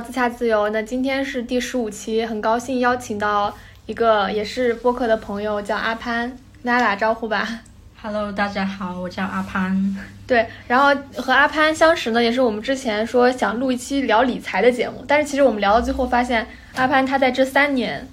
[0.00, 0.70] 自洽自由。
[0.70, 3.54] 那今天是第十五期，很高兴邀请到
[3.86, 7.60] 一个也是播客的朋友，叫阿潘，大家打招呼吧。
[8.02, 9.94] Hello，大家好，我叫阿潘。
[10.26, 18.08] 对，然后和阿潘相识呢，也是我们之前说想录一期聊理财的节目，但是其实我们聊到最后发现，阿潘他在这三年，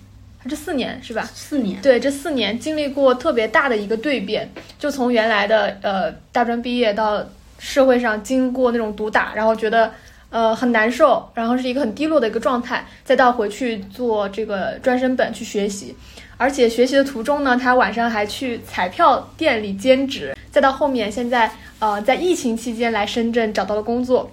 [0.50, 1.24] 这四年是吧？
[1.34, 7.24] 四年，对，这四年经历过特别大的一个蜕变，就从原来的呃大专毕业到
[7.58, 9.94] 社会上经过那种毒打，然后觉得
[10.30, 15.96] 呃很难受，然后是一个很低落的一个状态，再到回去做这个专升本去学习，
[16.38, 24.30] 而且学习的途中呢，他晚上还去彩票店里兼职，再到后面现在呃在疫情期间来深圳找到了工作，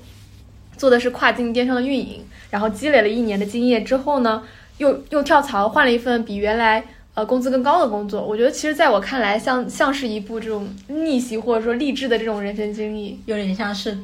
[0.77, 4.43] 做的是跨境电商的运营，然后积累了一年的经验之后呢，
[4.79, 8.23] 又又跳槽换了一份比原来呃工资更高的工作。
[8.23, 13.21] 我觉得其实在我看来像像是一部这种逆袭或者说励志的这种人生经历。
[13.27, 13.97] 有点像是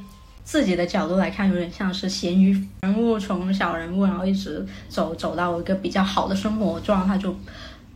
[0.50, 7.32] 自己的角度来看，有点像是咸鱼人物从小人物，然后一直走走到一个比较好的生活状态，就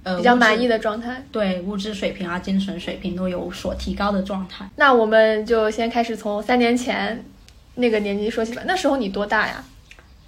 [0.05, 1.21] 呃比较满意的状态。
[1.33, 4.71] 对物质水平啊、精神水平都有所提高的状态。
[4.77, 7.25] 那我们就先开始从三年前
[7.75, 8.63] 那个年纪说起吧。
[8.65, 9.65] 那时候你多大呀？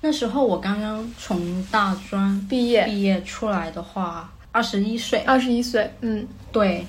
[0.00, 5.88] 那时候我刚刚从大专毕业，毕业出来的话，二十一岁，二十一岁。
[6.00, 6.84] 嗯，对。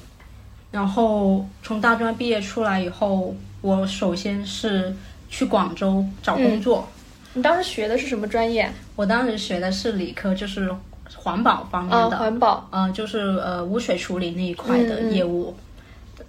[0.72, 4.96] 然后从大专毕业出来以后，我首先是
[5.30, 6.88] 去广州找工作。
[7.34, 8.72] 你当时学的是什么专业？
[8.96, 10.74] 我当时学的是理科，就是
[11.16, 12.68] 环保方面啊，的，环保。
[12.72, 15.56] 呃，就是呃污水处理那一块的嗯嗯业务，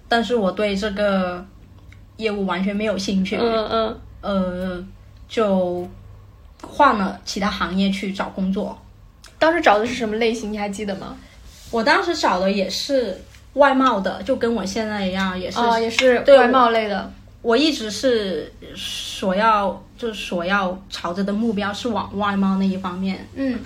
[0.07, 1.43] 但是我对这个
[2.17, 4.85] 业务完全没有兴趣，嗯嗯呃，
[5.27, 5.87] 就
[6.61, 8.77] 换了其他行业去找工作。
[9.39, 10.53] 当时找的是什么类型？
[10.53, 11.17] 你还记得吗？
[11.71, 13.19] 我当时找的也是
[13.53, 17.11] 外贸的，就跟我现在一样，也是、啊，也是对外贸类的。
[17.41, 23.59] 我一直是所要就是所要朝着的目标是往外贸那一方面，嗯。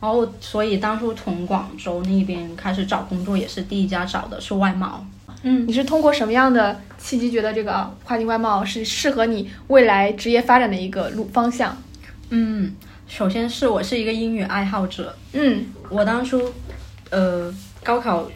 [0.00, 5.06] 然后所以当初从广州那边开始找工作，也是第一家找的是外贸。
[5.44, 11.76] 嗯，你是通过什么样的契机觉得这个跨境外贸是适合你未来职业发展的一个路方向？
[12.30, 12.74] 嗯，
[13.06, 15.66] 首先是我是一个英语爱好者，嗯。
[15.88, 16.52] 我当初
[17.10, 17.54] 呃
[17.84, 18.28] 高考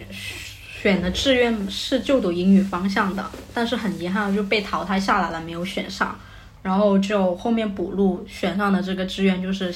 [0.80, 6.16] 选的志愿是就读英语方向的，但是很遗憾就被淘汰下来了，没有选上。
[6.62, 9.72] 然后就后面补录选上的这个志愿就是，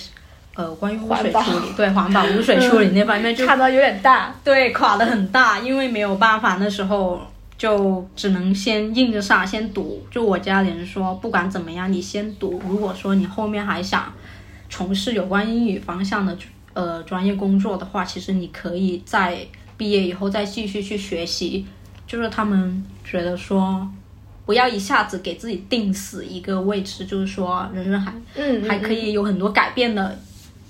[0.54, 4.34] 呃，关于污水处理，对环保污水处理那方面就差的有点大。
[4.42, 7.20] 对，垮的很大，因为没有办法，那时候
[7.56, 10.04] 就只能先硬着上，先读。
[10.10, 12.60] 就我家里人说，不管怎么样，你先读。
[12.66, 14.12] 如果说你后面还想
[14.68, 16.36] 从事有关英语方向的
[16.72, 19.46] 呃专业工作的话，其实你可以在
[19.80, 21.64] 毕业以后再继续去学习。
[22.06, 23.88] 就是他们觉得说，
[24.44, 30.18] 不要一下子给自己定死一个位置，就是说人生还嗯，还可以有很多改变的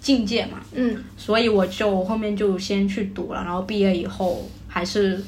[0.00, 0.60] 境界嘛。
[0.72, 1.03] 嗯。
[1.16, 5.21] 所以我就后面就先去读了，然后毕业以后还是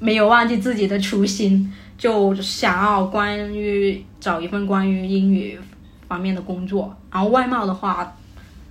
[0.00, 5.56] 没有忘记自己的初心，就想要关于找一份关于英语
[6.08, 6.94] 方面的工作。
[7.12, 8.16] 然后外贸的话，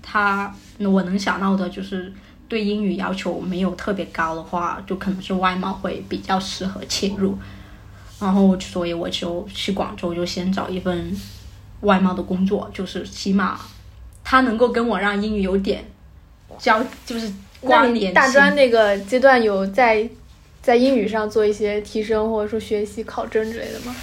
[0.02, 2.12] 它我能想到的就是
[2.50, 7.38] 对英语要求没有特别高的话，就可能是外贸会比较适合切入。
[8.20, 11.16] 然后所以我就去广州，就先找一份
[11.82, 13.58] 外贸的工作，就是起码
[14.24, 15.86] 他能够跟我让英语有点
[16.58, 20.10] 交，就是关联大专那个阶段有在
[20.62, 23.96] 在英语上做一些提升，或者说学习考证之类的吗？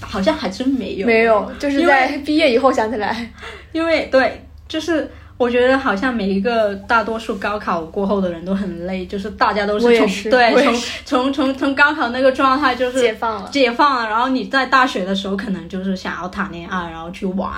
[0.00, 3.32] 好像还真没有，没有，就是在毕业以后想起来。
[3.72, 10.74] 因为对，就是我觉得好像每一个大多数高考过后的人都很累，就是大家都是从是对从
[11.04, 13.48] 从从从高考那个状态就是解放了。
[13.50, 17.52] 解放了，然后你在大学的时候可能就是想要谈恋爱，然后去玩。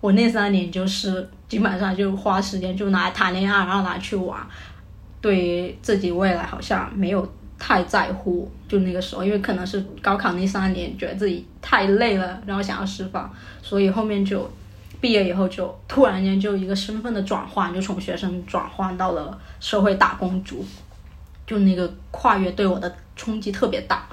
[0.00, 4.38] 我那三年就是基本上就花时间就拿来谈恋爱，然后拿去玩，
[5.22, 7.26] 对于自己未来好像没有
[7.58, 8.46] 太在乎。
[8.68, 13.32] 就那个时候，因为可能是高考那三年觉得自己太累了，然后想要释放，
[13.62, 14.50] 所以后面就
[15.00, 20.64] 毕业以后就突然间就一个身份的转换，就从学生转换到了社会打工族，
[21.46, 24.06] 就那个跨越对我的冲击特别大。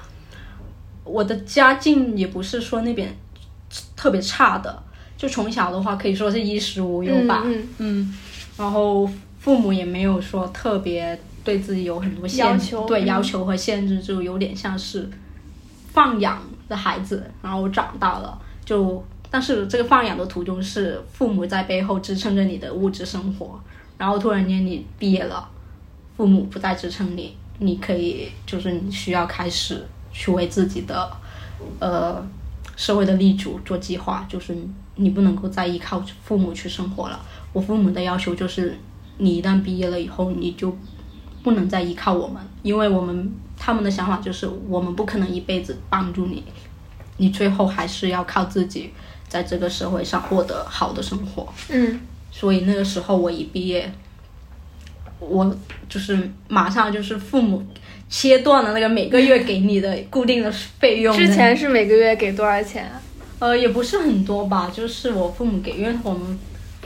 [1.04, 3.14] 我的家境也不是说那边
[3.96, 4.82] 特别差的，
[5.16, 8.18] 就从小的话可以说是衣食无忧吧，嗯嗯，
[8.56, 9.08] 然后
[9.38, 13.06] 父母也没有说特别对自己有很多限要求对嗯。
[13.06, 15.10] 要求和限制，就有点像是
[15.92, 23.58] 放养的孩子，然后长大了就，但是这个放养的途中是父母在背后支撑着你的物质生活，
[23.96, 25.48] 然后突然间你毕业了，
[26.18, 29.82] 父母不再支撑你，你可以就是你需要开始
[30.12, 31.10] 去为自己的
[31.78, 32.22] 呃
[32.76, 34.54] 社会的立足做计划，就是
[34.96, 37.18] 你不能够再依靠父母去生活了。
[37.54, 38.78] 我父母的要求就是，
[39.16, 40.76] 你一旦毕业了以后，你就
[41.42, 46.44] 不能再依靠我们，因为我们他们的想法就是，我们不可能一辈子帮助你，
[47.18, 48.92] 你最后还是要靠自己
[49.28, 51.52] 在这个社会上获得好的生活。
[51.70, 52.00] 嗯
[52.30, 53.92] 所以那个时候我一毕业，
[55.18, 55.54] 我
[55.88, 57.62] 就是马上就是父母
[58.08, 61.16] 切断了那个每个月给你的 固定的费用。
[61.16, 63.00] 之前是每个月给多少钱啊？
[63.38, 66.38] 呃也不是很多吧，就是我父母给，因为我们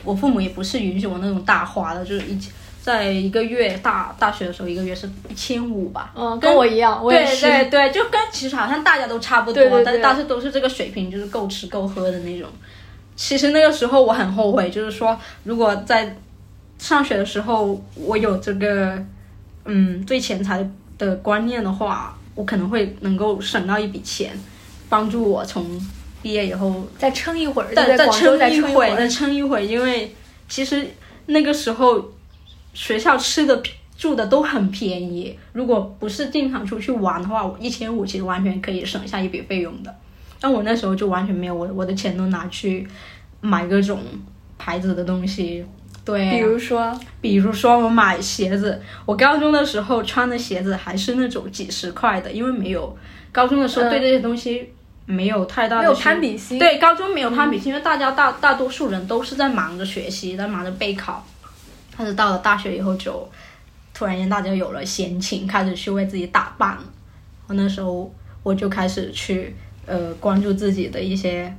[0.03, 2.39] 我父母也不是允许我那种大花的，就是一
[2.87, 6.13] 在一个月大大学的时候一个月是一千五吧。
[6.15, 7.47] 嗯，跟我一样，我也对是。
[7.49, 12.49] 对对，就跟其实好像大家都差不多，对对对但但是都是这个水平，就是够吃够喝的那种。
[13.17, 16.17] 其实那个时候我很后悔，就是说如果在
[16.79, 18.97] 上学的时候我有这个
[19.65, 20.65] 嗯对钱财
[20.97, 24.31] 的观念的话，我可能会能够省到一笔钱，
[24.89, 25.65] 帮助我从
[26.23, 29.09] 毕业以后再撑一会儿，就再再撑一会，儿再。
[29.09, 30.15] 撑一会，因为
[30.49, 30.87] 其实
[31.27, 32.13] 那个时候
[32.77, 33.63] 学校吃的
[33.97, 39.95] 住的都很便宜，如果不是经常出去玩的话，我一千五其实完全可以省下一笔费用的。
[40.39, 42.87] 但我那时候就完全没有，我我的钱都拿去
[43.41, 44.03] 买各种
[44.59, 45.65] 牌子的东西。
[46.05, 52.97] 对啊、比如说，比如说我买鞋子，我高中的时候穿的鞋子还是那种几十块的，因为没有
[53.33, 54.71] 高中的时候嗯对这些东西
[55.07, 56.59] 没有太大的没有攀比心。
[56.59, 61.27] 对，高中没有攀比心，因为大家大大多数人都是在忙着学习，在忙着备考。
[61.97, 63.29] 但是到了大学以后，就
[63.95, 66.79] 突然间大家有了闲情，开始去为自己打扮。
[67.47, 68.13] 我那时候
[68.43, 69.55] 我就开始去
[69.87, 71.55] 呃关注自己的一些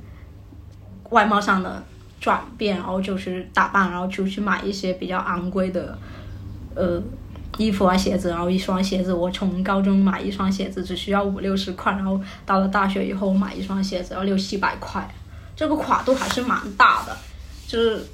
[1.10, 1.82] 外貌上的
[2.20, 5.98] 转变，然后就是打扮，然后就去买一些比较昂贵的
[6.74, 7.02] 呃
[7.56, 15.08] 衣服啊、鞋子，然后一双鞋子，我从高中买一双鞋子只需要五六十块，然后到了大学以后买一双鞋子要六七百块，
[15.56, 17.16] 这个跨度还是蛮大的。
[17.66, 18.06] 就是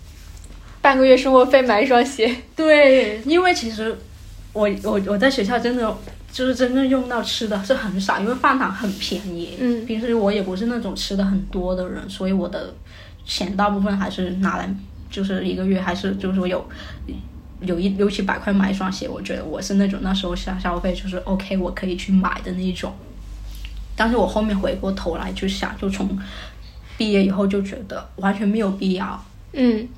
[0.85, 2.37] 半个月生活费买一双鞋。
[2.55, 3.97] 对，因为其实
[4.53, 5.97] 我我我在学校真的
[6.31, 9.57] 就是真正用到吃的是很少，因为饭堂很便宜。
[9.59, 12.75] 嗯平时我也不是那种吃的很多的人，所以我的
[13.25, 14.69] 钱大部分还是拿来，
[15.09, 16.63] 就是一个月还是就是说有
[17.63, 22.93] 有一六七百块买一双鞋，我觉得我是那种那时候消消费就是 OK，我可以去买的那一种。
[23.97, 26.19] 但是我后面回过头来就想，就从
[26.99, 29.89] 毕业以后就觉得完全没有必要，嗯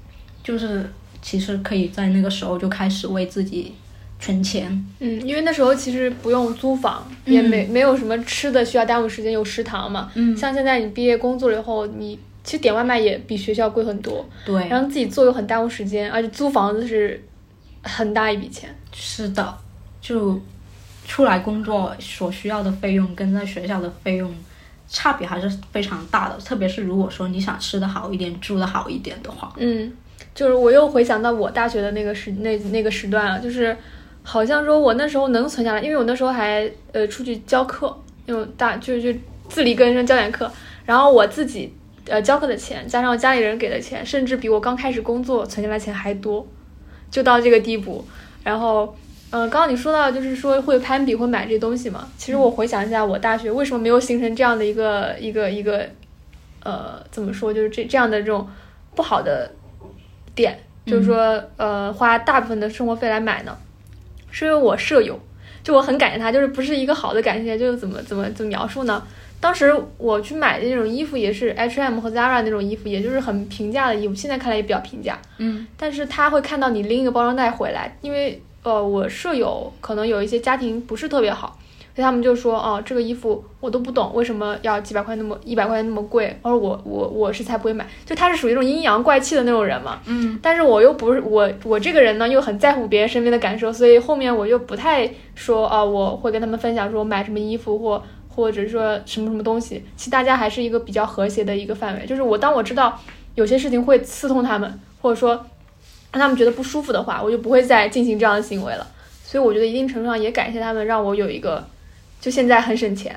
[0.46, 0.88] 就是
[1.20, 3.74] 其实可以在那个时候就开始为自己
[4.20, 4.70] 存钱。
[5.00, 10.12] 嗯，因为那时候其实不用租房，也没没有什么吃的需要耽误时间，有食堂嘛。
[10.14, 17.20] 嗯像现在你毕业工作了以后，你其实点外卖也比学校贵很多，对，然后自己做又很耽误时间，而且租房子是
[17.82, 18.72] 很大一笔钱。
[18.92, 19.58] 是的，
[20.00, 20.40] 就
[21.04, 24.32] 出来工作所需要的费用跟在学校的费用
[24.88, 29.92] 差别还是非常大的，特别是如果说你想吃的好一点，住的好一点的话，嗯，
[30.36, 33.74] 就是我又回想到我大学的那个时那那个时段啊，就是
[34.22, 37.96] 好像说我那时候能存下来，因为我那时候还呃出去教课，
[38.26, 39.08] 因为大就就
[39.48, 40.52] 自力更生教点课，
[40.84, 41.72] 然后我自己
[42.06, 46.46] 呃教课的钱加上家里人给的钱，甚至比我刚开始工作存下来钱还多，
[47.10, 48.04] 就到这个地步。
[48.44, 48.94] 然后，
[49.30, 55.88] 嗯、刚刚你说到就是说会攀比会买这些东西嘛，其实我回想一下，我大学为什么没有形成这样的一个一个一个
[56.62, 58.46] 呃怎么说，就是这这样的这种
[58.94, 59.50] 不好的
[60.36, 63.56] 点，就是说呃花大部分的生活费来买呢，
[64.30, 65.18] 是因为我舍友，
[65.64, 69.02] 就我很感谢他，就是不是一个好的感谢，就是怎么怎么怎么描述呢？
[69.40, 75.18] 当时我去买的那种衣服也是 H&M 和 Zara 那种衣服，也就是很平价的衣服，现在看来也比较平价。
[75.38, 81.58] 嗯但是他会看到你拎一个包装袋回来，因为呃，我舍友可能有一些家庭不是特别好，
[81.96, 86.38] 所以他们就说，哦，这个衣服我都不懂，为什么要几百块那么一百块钱那么贵？
[86.42, 89.98] 而我我我是才不会买，就他是属于那种阴阳怪气的那种人嘛。
[90.04, 99.82] 嗯但是我又不是我我这个人呢，又很在乎别人身边的感受，所以后面我就不太说啊、我会跟他们分享说我买什么衣服或或者说什么什么东西。
[99.96, 102.04] 其实大家还是一个比较和谐的一个范围。
[102.04, 103.00] 就是我当我知道
[103.36, 105.30] 有些事情会刺痛他们，或者说
[106.12, 108.86] 让他们觉得不舒服的话，我就不会再进行这样的行为了。
[109.24, 111.66] 所以我觉得一定程度上也感谢他们，让我有一个
[112.26, 113.14] 就现在很省钱，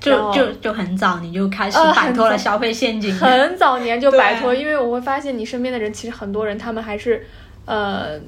[0.00, 3.14] 就就就很早你就开始呃摆脱了消费陷阱。
[3.14, 7.24] 很早年就摆脱，因为我会发现你身边的人，其实很多人他们还是，
[7.66, 8.18] 呃，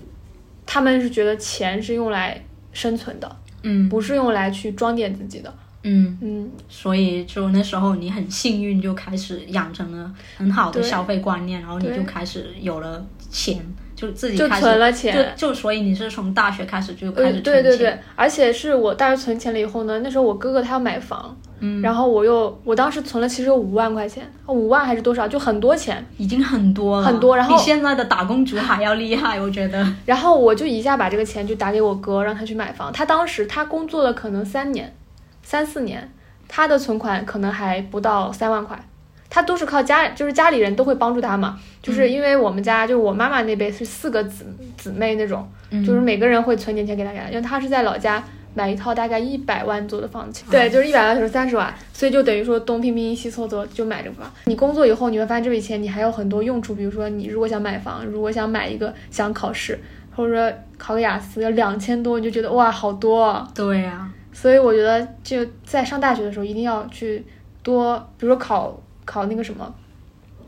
[0.64, 2.40] 他们是觉得钱是用来
[2.72, 3.88] 生存的，嗯。
[3.88, 5.52] 不是用来去装点自己的。
[5.82, 13.60] 嗯，嗯，所以就那时候你很幸运，就开始养成了很好的消费观念，然后你就开始有了钱，
[14.00, 15.34] 就自己就存了钱。
[15.36, 29.86] 就就所以你是从大学开始就开呃，始存钱，对对对，而且是我大学存钱了以后呢，那时候我哥哥他要买房，嗯，然后我又我当时存了其实有五万块钱，五万还是多少，就很多钱，已经很多了，很多然后比现在的打工族还要厉害，我觉得。
[30.06, 32.90] 然后我就一下把这个钱就打给我哥，让他去买房。
[32.92, 34.94] 他当时他工作了可能三年，
[35.42, 36.10] 三四年，
[36.48, 38.82] 他的存款可能还不到三万块。
[39.30, 41.58] 他都是靠家，就是家里人都会帮助他嘛。
[41.80, 44.44] 就是因为我们家，就是我妈妈那辈是四个姊
[44.76, 45.48] 姊妹那种，
[45.86, 47.28] 就是每个人会存点钱给大家。
[47.30, 48.22] 因为他是在老家
[48.52, 54.30] 买一套大概一百万左右的房子，对，就是一百万就是三十万，所以就等于说东拼拼西凑凑就买这个房。
[54.46, 59.78] 你工作以后，你会发现这笔钱你还有很多用处，比如说你如果想买房，如果想买一个想考试，
[60.14, 63.48] 或者说考个雅思要两千多，你就觉得哇好多、啊。
[63.54, 67.24] 对呀、所以我觉得就在上大学的时候一定要去
[67.62, 68.78] 多，比如说考
[69.10, 69.74] 考那个什么，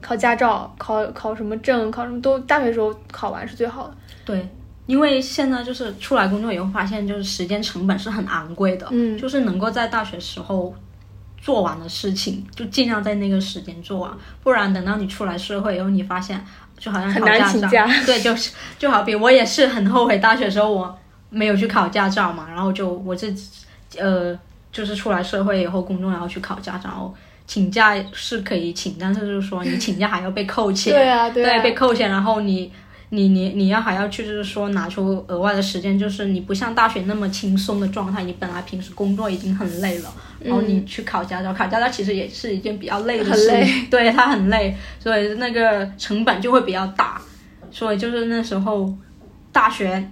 [0.01, 3.95] 考驾照，考考什么证，考什么都大学时候考完是最好的。
[4.25, 4.49] 对，
[4.87, 10.73] 因为现在就是出来工作以后，发现就是时间成本是很昂贵的，嗯就是能够在大学时候
[11.41, 14.13] 做完的事情，就尽量在那个时间做完，
[14.45, 16.41] 不然等到你出来社会以后，你发现
[16.79, 20.97] 就好像很难请假对，就是就好比我也是很后悔大学时候我
[21.31, 23.67] 没有去考驾照嘛，然后就我自己
[23.99, 24.39] 呃
[24.71, 26.89] 就是出来社会以后工作，然后去考驾照。
[26.89, 27.13] 然后
[27.53, 32.73] 请假是可以请，但是就是说你请假还要被扣钱，对啊，对啊，被扣钱，然后你
[33.11, 43.87] 你你你要还要去就是说拿出额外的时间，就是你不像大学那么轻松的状态，你本来平时工作已经很累了，然后你去考驾照，考驾照其实也是一件比较累的事，很累。
[43.91, 47.21] 对它很累，所以那个成本就会比较大，
[47.71, 48.91] 所以就是那时候
[49.53, 50.03] 大学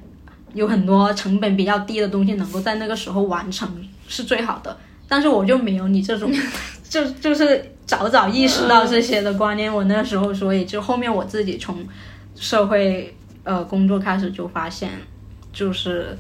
[0.53, 3.67] 有很多成本比较低的东西能够在那个时候完成
[4.09, 4.77] 是最好的，
[5.09, 6.31] 但是我就没有你这种。
[6.91, 11.77] 就就是早早意识到这些的观念，我那时候，所以就后面我自己从
[12.35, 14.91] 社会呃工作开始就发现，
[15.53, 16.19] 就是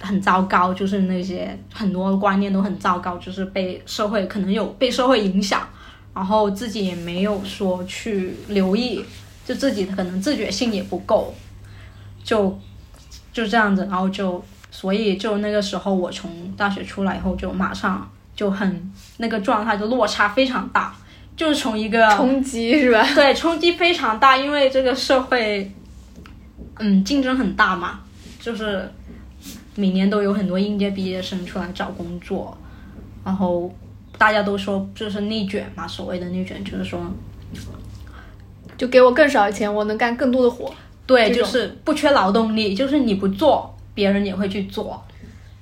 [0.00, 5.68] 很糟糕，就是那些很多观念都很糟糕，就是被社会可能有被社会影响，
[6.12, 9.04] 然后自己也没有说去留意，
[9.46, 11.32] 就自己可能自觉性也不够，
[12.24, 12.58] 就
[13.32, 20.94] 就这样子，然后就所以就那个时候我从大学出来以后就马上就很那个状态就落差非常大，
[21.34, 23.02] 就是从一个冲击是吧？
[23.16, 25.72] 对，冲击非常大，因为这个社会，
[26.78, 28.00] 嗯，竞争很大嘛，
[28.38, 28.88] 就是
[29.74, 32.56] 每年都有很多应届毕业生出来找工作，
[33.24, 33.74] 然后
[34.18, 37.00] 大家都说就是内卷嘛，所谓的内卷就是说，
[38.76, 40.72] 就给我更少的钱，我能干更多的活。
[41.06, 45.00] 对，就是不缺劳动力，就是你不做，别人也会去做。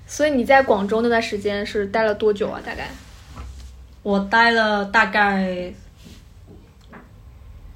[0.06, 2.60] 所以你在广州那段时间是待了多久啊？
[2.64, 2.90] 大概？
[4.02, 5.72] 我待了大概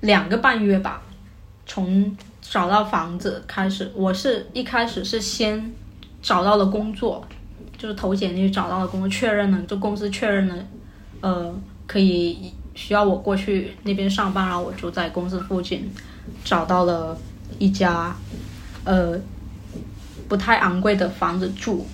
[0.00, 1.02] 两个半月吧，
[1.66, 5.72] 从找到房子开始，我是一开始是先
[6.20, 7.26] 找到了工作，
[7.76, 10.54] 就是投简历找到了工作，确认了，就公司确认了，
[11.22, 11.54] 呃，
[11.86, 15.90] 可以需要我过去那边上班，然后我就在公司附近
[16.44, 17.18] 找到了
[17.58, 18.14] 一家
[18.84, 19.18] 呃
[20.28, 21.86] 不太昂贵的房子住，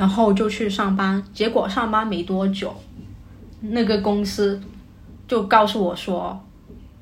[0.00, 2.74] 然后就去上班，结果上班没多久，
[3.60, 4.58] 那个公司
[5.28, 6.42] 就告诉我说，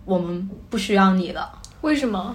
[0.04, 1.48] 我们不需要你了。
[1.82, 2.34] 为什么？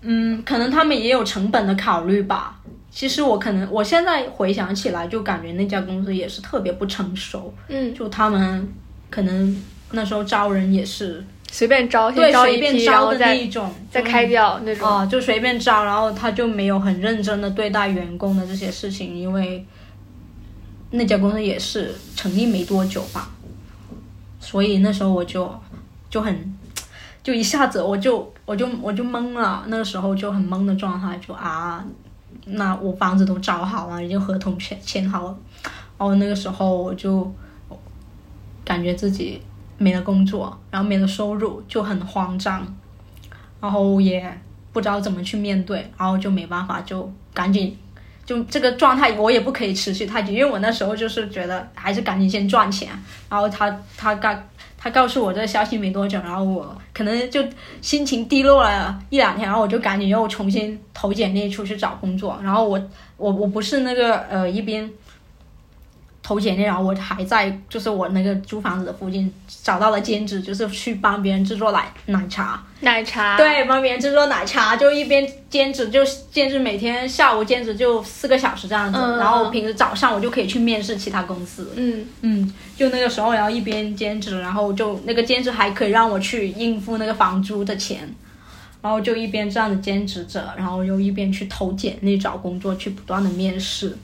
[0.00, 2.58] 嗯，可能他们也有成本的考虑吧。
[2.90, 8.68] 其实我可能我现在回想起来，就感觉那家公司也是特别不成熟，嗯，就他们
[9.08, 14.88] 可能那时候招人也是随便招，对随先招一批，然便招的后再那种，再开掉那种。
[14.88, 19.64] 啊，就随便招，然后他就没有很认真的对待员工的这些事情，因为
[20.92, 23.28] 那家公司也是成立没多久吧，
[24.38, 25.52] 所以那时候我就
[26.08, 26.54] 就很
[27.22, 31.84] 就一下子我就我就我就懵了，那个时候就很懵的状态，就啊，
[32.46, 35.36] 那我房子都找好了，已经合同签签好了，
[35.98, 37.32] 然后那个时候我就
[38.64, 39.40] 感觉自己
[39.78, 42.66] 没了工作，然后没了收入，就很慌张。
[43.60, 44.40] 然后也
[44.72, 47.78] 不知道怎么去面对，然后就没办法，就赶紧
[48.24, 52.88] 就这个状态，我也不可以持续太久，因为我那时候就是觉得还是赶紧先赚钱。
[53.28, 54.36] 然后他他告
[54.78, 57.44] 他告诉我这个消息没多久，然后我可能就
[57.80, 62.38] 心情低落了一两天，然后我就赶紧又重新投简历出去找工作。
[62.42, 62.80] 然后我
[63.16, 64.90] 我我不是那个呃一边。
[66.22, 72.62] 投简历，然后我还在就是我那个租房子的附近找到了兼职，就是去帮别人制作奶奶茶。
[72.80, 81.72] 奶茶，，对，帮别人制作奶茶，就一边兼职，就兼职每天下午兼职就四个小时这样子，嗯然后平时早上我就可以去面试其他公司。
[81.76, 88.12] 嗯，嗯，就那个时候，然后一边兼职，然后就那个兼职还可以让我去应付那个房租的钱，
[88.80, 93.96] 然后就一边这样子兼职着，然后又一边去投简历找工作，去不断的面试。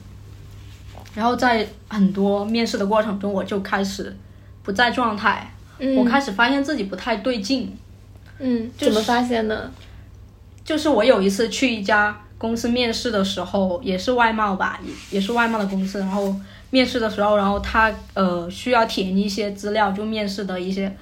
[1.14, 4.16] 然后在很多面试的过程中，我就开始
[4.62, 7.76] 不在状态，嗯我开始发现自己不太对劲。
[8.38, 9.70] 嗯，就是怎么发现的？
[10.64, 15.98] 就是我有一次去一家公司面试的时候，也是外贸吧，也也是外贸的公司。
[15.98, 16.32] 然后
[16.70, 20.94] 面试的时候，然后他呃需要填一些资料，就面试的一些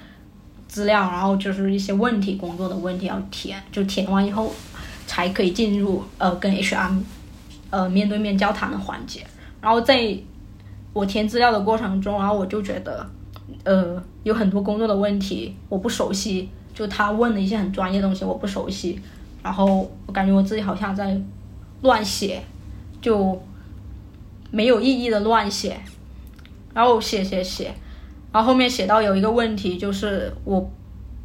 [0.67, 4.51] 资料，然后就是一些问题，工作的问题要填，就填完以后
[5.05, 6.97] 才可以进入呃跟 HR
[7.69, 9.23] 呃面对面交谈的环节。
[9.61, 10.17] 然后在
[10.93, 13.07] 我填资料的过程中，然后我就觉得
[13.63, 18.99] 呃有很多工作的问题我不熟悉，就他问的一些很专业的东西我不熟悉。
[19.43, 21.17] 然后我感觉我自己好像在
[21.81, 22.41] 乱写，
[22.99, 23.41] 就
[24.51, 25.79] 没有意义的乱写，
[26.73, 27.73] 然后写写写，
[28.33, 30.69] 然后后面写到有一个问题就是我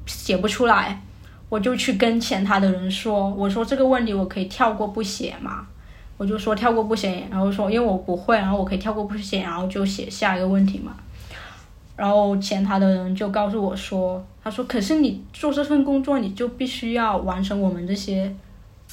[0.07, 1.03] 写不出来，
[1.49, 5.67] 我就去跟前台的人说，我说这个问题我可以跳过不写嘛，
[6.23, 10.95] 我就说跳过不行，然后说因为我不会，然后我可以跳过不行，然后就写下一个问题嘛。
[11.97, 18.33] 然后前台的人就告诉我说，他说可是你做这份工作，你就必须要完成我们这些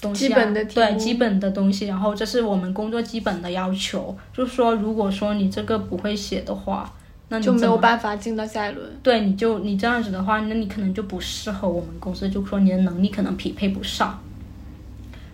[0.01, 6.91] 东西、啊，基本的对基本的东西，然后这是我们工作基本的要求，就是说如果说你这个不会写的话，
[7.27, 8.89] 那你就没有办法进到下一轮。
[9.03, 14.19] 对，你就你这样子的话，那你可能就不适合我们公司，就说你的能力可能匹配不上。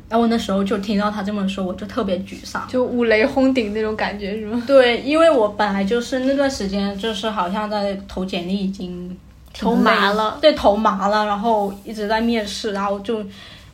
[0.08, 2.68] 然后我那时候就听到他这么说，我就特别沮丧。
[2.68, 4.64] 就五雷轰顶那种感觉是吗？
[4.68, 9.18] 对，因为我本来就是那段时间，就是好像在投简历已经
[9.54, 13.24] 投麻了，对，投麻了，然后一直在面试，然后就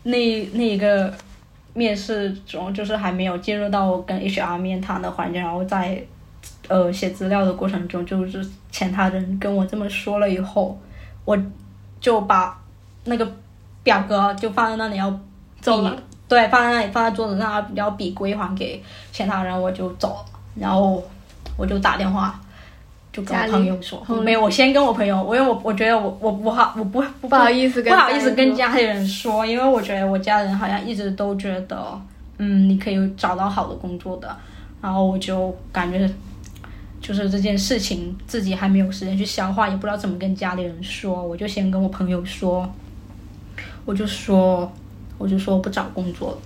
[0.03, 1.13] 那那一个
[1.73, 6.01] 面试中，就是还没有进入到跟 HR 面谈的环节，然后在
[6.69, 10.79] 呃写资料的过程中，就是前他人跟我这么说了以后，
[11.25, 11.37] 我
[11.99, 12.57] 就把
[13.03, 13.29] 那个
[13.83, 15.19] 表格就放在那里要
[15.59, 16.01] 走了笔
[16.31, 20.25] 对，放在那里，放在桌子上，然后笔归还给前台人，我就走了。
[20.55, 21.03] 然后
[21.57, 22.39] 我就打电话，
[23.11, 32.01] 就跟我朋友说，嗯没有，我先跟我朋友，我因为我我觉得我我不好，我不不不好意思跟不好意思跟家里人说，因为我觉得我家人好像一直都觉得，
[32.37, 34.33] 嗯，你可以找到好的工作的。
[34.81, 36.09] 然后我就感觉，
[37.01, 42.67] 就是这件事情自己还没有时间去消化，也不知道怎么跟家里人说，我就先跟我朋友说，
[43.85, 44.71] 我就说，
[45.21, 46.37] 我就说我不找工作了，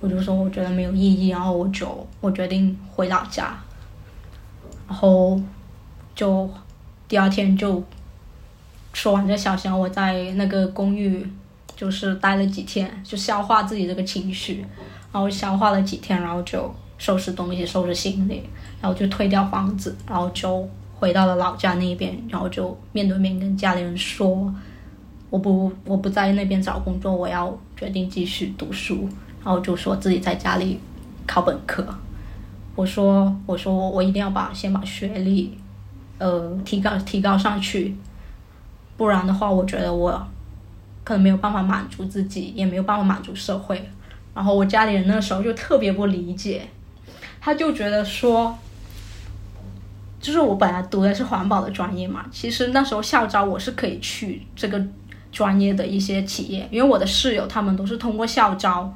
[0.00, 3.54] 我就说我觉得没有意义，然后我就我决定回老家，
[4.88, 5.38] 然后
[6.14, 6.48] 就
[7.06, 7.82] 第二天就
[8.94, 11.30] 说完这消息，我在那个公寓
[11.76, 14.64] 就是待了几天，就消化自己这个情绪，
[15.12, 18.42] 然后消化了几天，然后就收拾东西、收拾行李，
[18.80, 20.66] 然后就退掉房子，然后就
[20.98, 24.50] 回到了老家那边，然后就面对面跟家里人说，
[25.28, 29.08] 我不我不在那边找工作，我要决定继续读书，
[29.44, 30.80] 然后就说自己在家里
[31.26, 31.86] 考本科。
[32.74, 35.56] 我说我说我一定要把先把学历，
[36.18, 37.96] 呃提高提高上去，
[38.96, 40.26] 不然的话，我觉得我
[41.04, 43.88] 可能没有办法满足自己，也没有办法满足社会。
[44.34, 46.68] 然后我家里人那时候就特别不理解，
[47.40, 48.58] 他就觉得说，
[50.20, 54.78] 就是我本来读的是环保的专业嘛，其实那时候校招我是可以去这个
[55.32, 58.92] 专业的一些企业，因为我的室友他们都是通过校招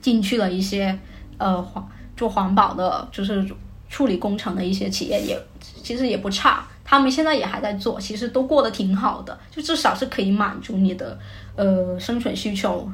[0.00, 0.98] 进去了一些
[1.36, 1.84] 呃环
[2.16, 3.46] 做环保的，就是
[3.88, 11.18] 处理工程的一些企业也其实也不差，他们现在也还在做，其实都过得挺好的，就至少是可以满足你的
[11.56, 12.90] 呃生存需求。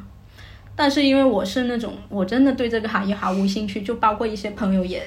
[0.77, 5.03] 但是因为我是那种我真的对这个行业毫无兴趣，就包括一些朋友也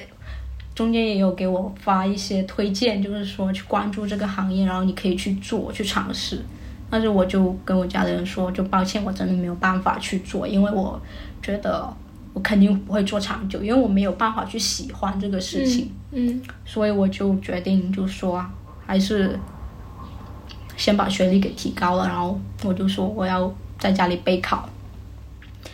[0.74, 6.42] 中间也有给我发一些推荐，就是说去关注这个行业，然后你可以去做去尝试。
[6.90, 11.00] 但是我就跟我家里人说，就抱歉，我真的没有办法去做，因为我
[11.42, 11.92] 觉得
[12.32, 15.90] 我肯定不会做长久，因为我没有办法去喜欢这个事情。
[16.10, 18.42] 嗯，所以我就决定就说
[18.86, 19.38] 还是
[20.76, 24.68] 先把学历给提高了，然后我就说我要在家里备考。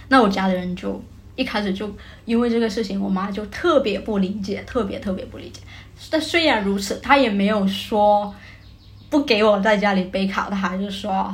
[0.08, 1.00] 那我家里人就
[1.36, 1.88] 一开始就
[2.24, 5.60] 因为这个事情，我妈就特别不理解，特别特别不理解。
[6.10, 8.34] 但虽然如此，她也没有说
[9.14, 11.32] 不给我在家里备考，她还是说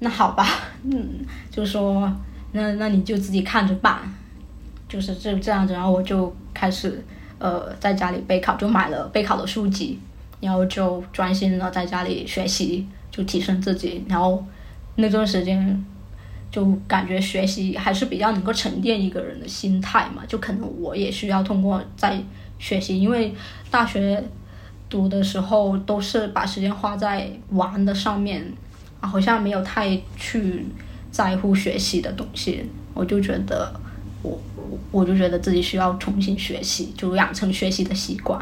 [0.00, 0.46] 那好吧，
[0.84, 2.12] 嗯，就说
[2.52, 3.98] 那那你就自己看着办，
[4.86, 7.02] 就是这这样子，然后我就开始
[7.38, 9.98] 呃在家里备考，就买了备考的书籍，
[10.38, 14.44] 然后就专心的在家里学习，就提升自己，然后
[14.96, 15.82] 那段时间
[16.50, 22.20] 就感觉学习还是比较能够沉淀一个人的心态嘛，就可能我也需要通过在
[22.58, 23.34] 学习，因为
[23.70, 24.22] 大学
[24.88, 28.52] 读的时候都是把时间花在玩的上面，
[29.00, 30.66] 好像没有太去
[31.10, 33.72] 在乎学习的东西，我就觉得
[34.22, 38.40] 我我我就觉得自己需要重新学习，就养成学习的习惯。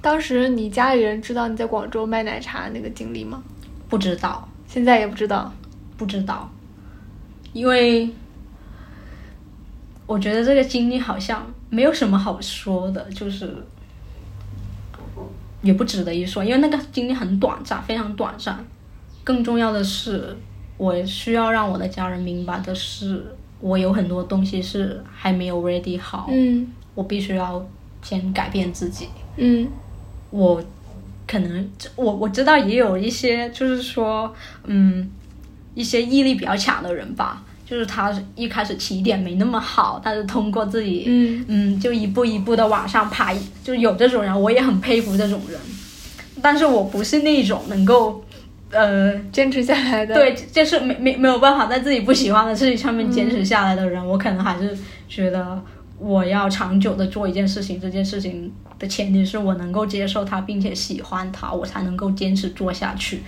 [0.00, 3.42] 当时你家里人知道你在广州卖奶茶那个经历吗？
[3.88, 5.52] 不知道，现在也不知道。
[5.94, 6.50] 不知道，
[7.52, 8.10] 因为
[10.04, 13.54] 我觉得这个经历好像没有什么好说的，就是
[15.62, 18.62] 也不值得一说，因为那个经历很短暂，非常短暂。
[19.24, 20.36] 更重要的是，
[20.76, 23.24] 我需要让我的家人明白的是，
[23.60, 27.64] 我有很多东西是还没有 ready 好，嗯我必须要
[28.02, 29.06] 先改变自己。
[29.36, 29.68] 嗯
[30.30, 30.62] 我
[31.26, 35.08] 可能我我知道也有一些就是说，嗯，
[35.74, 37.42] 一些毅力比较强的人吧，
[37.72, 43.32] 就是他一开始起点没那么好，但是通过自己，嗯嗯，就一步一步的往上爬，
[43.64, 45.58] 就有这种人，我也很佩服这种人。
[46.42, 48.22] 但是我不是那种能够，
[48.70, 50.14] 呃，坚持下来的。
[50.14, 54.76] 对，就是没没没有办法在自己不喜欢的事情上面坚持下来的人，我可能还是
[55.08, 55.58] 觉得
[55.98, 63.22] 我要长久的做一件事情，这件事情的前提是我能够接受它，并且喜欢它，我才能够坚持做下去。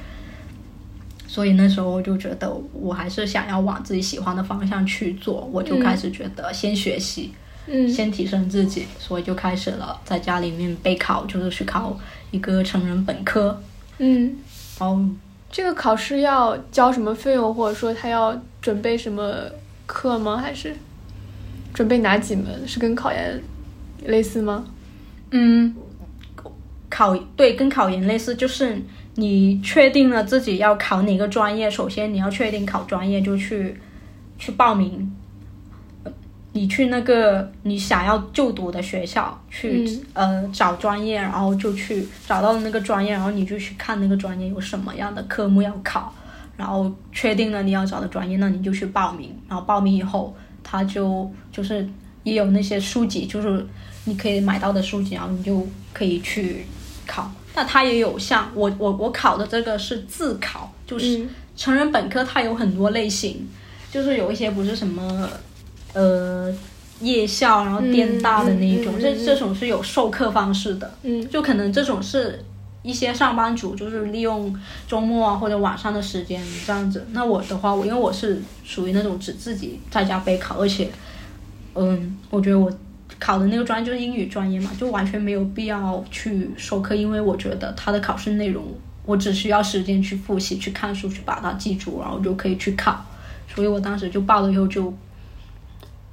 [1.35, 7.35] 所以那时候我就觉得，我还是想要往自己喜欢的方向去做，我就开始觉得先学习，
[7.66, 11.99] 嗯先提升自己，所以就开始了在家里面备考，就是去考
[12.31, 13.61] 一个成人本科。
[13.99, 14.37] 嗯，
[14.79, 15.05] 然后
[15.51, 19.35] 这个考试要交什么费用，或者说他要准备什么
[19.87, 20.37] 课吗？
[20.37, 20.77] 还是
[21.73, 22.47] 准备哪几门？
[22.64, 23.42] 是跟考研
[24.05, 24.64] 类似吗？
[25.33, 25.75] 嗯，
[26.88, 28.81] 考对跟考研类似，就是
[29.16, 33.77] 你确定了自己要考哪个专业，首先你要确定考专业就去
[34.38, 35.14] 去报名。
[36.03, 36.12] 呃
[36.57, 46.14] 你去那个你想要就读的学校去、呃找专业，然后就去找到了那个专业，然后你就去看那个专业有什么样的科目要考，
[46.57, 51.85] 然后确定了你要找的专业，那你就去报名，然后报名以后，他就就是
[52.22, 53.66] 也有那些书籍，就是
[54.05, 56.64] 你可以买到的书籍，然后你就可以去
[57.05, 57.29] 考。
[57.55, 63.49] 那它也有像我我我考的这个是自考，就是嗯成人本科，它有很多类型，
[63.90, 65.29] 就是有一些不是什么
[65.93, 66.53] 呃
[67.01, 72.45] 夜校，然后电大的那一种，这这种是有授课方式的，嗯就可能这种是
[72.83, 74.55] 一些上班族，就是利用
[74.88, 77.07] 周末啊或者晚上的时间这样子。
[77.12, 80.90] 那我的话，我因为我是属于那种只自己在家备考，而且，
[81.75, 82.71] 嗯，我觉得我
[83.25, 88.63] 考的那个专业就是英语专业嘛，就完全没有必要去授课，因为我觉得它的考试内容，
[89.07, 93.03] 我只需要时间去复习、去看书、去把它记住，然后就可以去考。
[93.49, 94.93] 所以我当时就报了以后就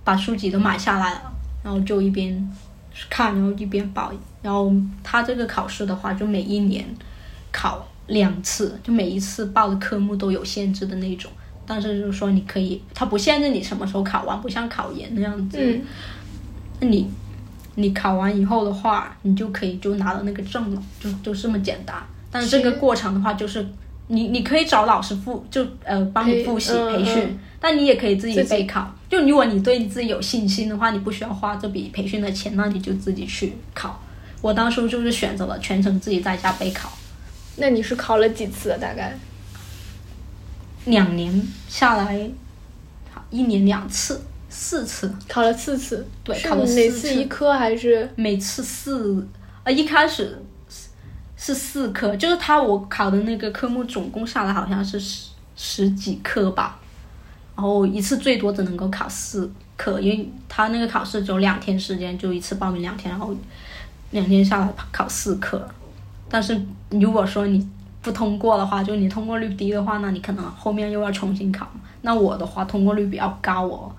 [0.05, 2.49] 把书籍都买下来了，然后就一边
[3.09, 4.13] 看，然后一边报。
[4.41, 6.85] 然后他这个考试的话，就每一年
[7.51, 11.29] 考两次，就每一次报的科目都有限制的那种。
[11.67, 15.81] 但是就是说你可以，它不限制你什么时候考完，不像考研那样子。
[16.81, 17.09] 那你
[17.75, 21.95] 你考完以后的话，你就可以就拿到那个证了，就就这么简单。
[22.29, 23.65] 但是这个过程的话，就是
[24.07, 28.93] 你你可以找老师复就呃帮你复习嗯培训，嗯但你也可以自己自己备考。
[29.09, 34.01] 就如果你对你自己有信心的话，你不需要花这笔培训的钱，那你就自己去考。
[34.41, 36.91] 我当初就是选择了全程自己在家备考，
[37.57, 38.75] 那你是考了几次？
[38.81, 39.15] 大概？
[40.85, 42.27] 两年下来，
[43.29, 44.19] 一年两次，
[44.51, 48.07] 四次，考了四次，对考了哪四次次一科还是？
[48.15, 49.25] 每次四，
[49.63, 50.37] 呃，一开始
[50.69, 50.89] 是
[51.37, 56.77] 是四科，就是他我考的那个科目总共下来好像是十十几科吧，
[57.55, 63.33] 然后一次最多只能够考四科，因为他那个考试只有两天时间，就一次报名两天，然后
[64.11, 65.65] 两天下来考四科。
[66.29, 67.65] 但是如果说你
[68.01, 71.65] 不通过的话，就你通过率低的话，那你可能后面又要重新考。
[72.01, 73.91] 那我的话通过率比较高哦，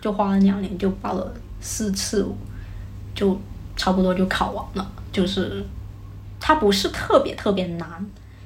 [0.00, 2.26] 就花了两年就报了四次，
[3.14, 3.38] 就
[3.76, 4.92] 差不多就考完了。
[5.12, 5.64] 就是
[6.38, 7.88] 它不是特别特别难，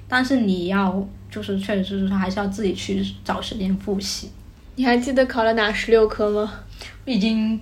[0.09, 4.31] 但是你要就是确实是还是要自己去找时间复习。
[4.77, 6.53] 你还记得考了哪十六科吗？
[7.05, 7.61] 已经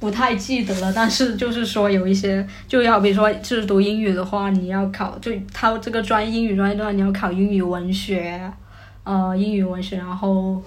[0.00, 8.50] 不太记得了，但是就是说有一些，就要比如说就是读英语的话，你要考，就他这个专业英语专业的话，你要考英语文学，
[9.04, 10.60] 呃，英语文学，然后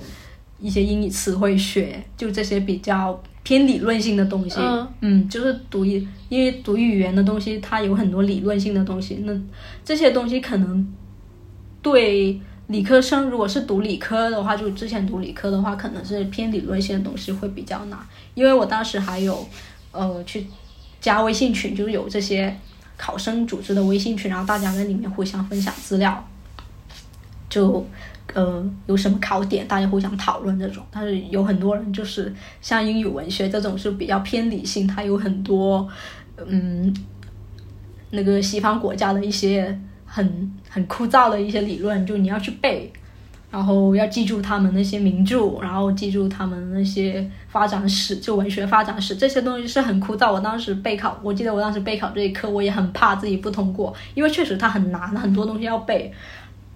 [0.59, 4.59] 一些英语词汇学，就这些比较偏理论性的东西。
[5.01, 9.33] 嗯就是读一，因为读语言的东西，它有很多理论性的东西，那
[9.85, 10.85] 这些东西可能
[11.81, 17.97] 对理科生，如果是读理科的话，就之前读理科的话，可能是偏理论性的东西会比较难。
[18.35, 19.47] 因为我当时还有
[19.91, 20.45] 呃去
[20.99, 22.55] 加微信群，就是有这些
[22.97, 26.27] 考生组织的微信群，然后大家在里面互相分享资料，
[27.49, 27.83] 就
[28.33, 30.83] 呃有什么考点，大家互相讨论这种。
[30.91, 35.87] 但是有很多人就是像英语文学这种是比较偏理性，它有很多
[36.45, 36.93] 嗯
[38.11, 42.91] 那个西方国家的一些很很枯燥的一些理论，就你要去背。
[43.51, 50.31] 然后要记住他们那些名著，然后记住他们那些发展史，就文学发展史这些东西是很枯燥。
[50.31, 56.13] 我当时备考，我记得我当时备考这一科，我也很怕自己不通过，因为确实它很难，很多东西要背。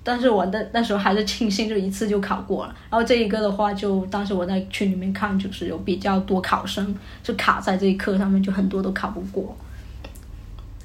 [0.03, 2.75] 但是我的那时候还是庆幸，就一次就考过了。
[2.89, 9.55] 然后这一个的话，就当时我在群里面看，就是有比较多考生就卡在这一课上面，就很多都考不过，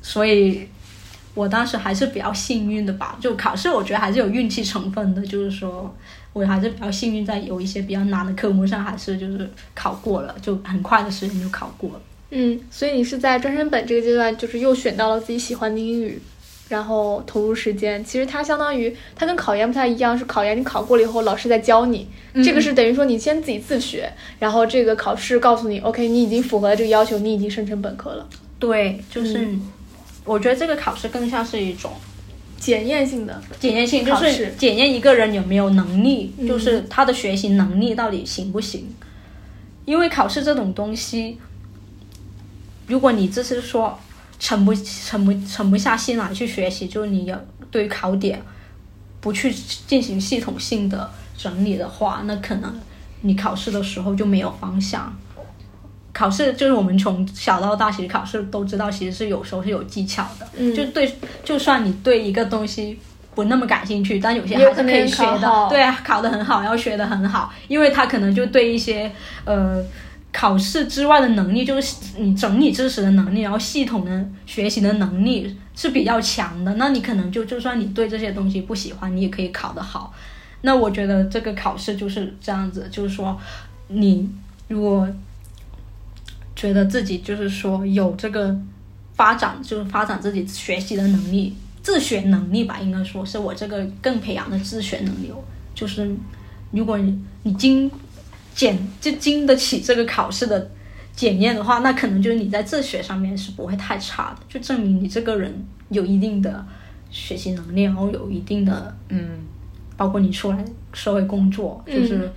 [0.01, 0.69] 所以。
[1.35, 5.95] 我当时还是比较幸运的吧，就考试我觉得还是有运气成分的，就是说
[6.33, 12.01] 我还是比较幸运，在有一些比较难的科目上还是就是考过了，就很快的时间就考过了。
[12.31, 16.21] 嗯，所以你是在专升本这个阶段，就是又选到了自己喜欢的英语，
[16.69, 18.05] 然后投入时间。
[18.05, 22.09] 其实它相当于它跟考研不太一样，是考研你考过了以后老师在教你，
[22.45, 28.29] 这个是等于说你先自己自学，然后这个考试告诉你，OK，你已经符合了这个要求，你已经升成本科了。
[28.59, 29.49] 对，就是。
[30.25, 31.91] 我觉得这个考试更像是一种
[32.59, 38.95] 检验性的检验性，就是检验一个人有没有能力，就是他的学习能力到底行不行。
[39.87, 41.39] 因为考试这种东西，
[42.87, 43.99] 如果你只是说
[44.39, 47.39] 沉不沉不沉不下心来去学习，就是你要
[47.71, 48.41] 对于考点
[49.21, 52.73] 不去进行系统性的整理的话，那可能
[53.23, 55.13] 你考试的时候就没有方向。
[56.13, 60.49] 考试就是我们从小到大其实考试都知道，其实是有时候是有技巧的。
[60.57, 61.13] 嗯，就对，
[61.45, 62.99] 就算你对一个东西
[63.37, 65.69] 不那么感兴趣，但有些还是可以学的。
[65.69, 69.11] 对啊，考得很好，要学得很好，因为他可能就对一些
[69.45, 69.81] 呃
[70.33, 76.75] 考试之外的能力，就是你整理知识的能力，然后系统的学习的能力是比较强的。
[76.75, 80.13] 那你可能就就算你对这些东西不喜欢，你也可以考得好。
[80.63, 83.39] 那我觉得这个考试就是这样子，就是说
[83.89, 84.29] 你
[84.69, 85.09] 如果。
[86.57, 88.53] 觉得自己就是说有这个
[89.15, 95.33] 发展，就是发展自己学习的能力、自学能力吧，应该说是我这个更培养的自学能力。
[95.73, 96.11] 就是
[96.73, 97.89] 如果你你经
[98.59, 100.69] 检就经得起这个考试的
[101.15, 106.67] 检验的话，那可能就是你在自学上面是不会太差的，就证明你这个人有一定的
[107.09, 109.39] 学习能力，然后有一定的嗯，
[109.97, 112.29] 包括你出来社会工作，就是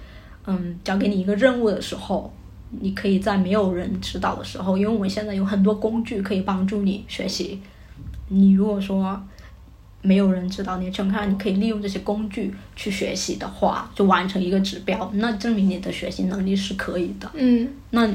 [0.45, 2.31] 嗯，交给你一个任务的时候。
[2.79, 7.59] 你可以在没有人指导的时候，因为我们现在有很多工具可以帮助你学习。
[8.29, 9.21] 你如果说
[10.01, 17.29] 没有人知道你，全看你可以利用这些工具去学习的话，就完成一个指标，那证明你的学习能力是可以的。
[17.33, 18.09] 嗯，那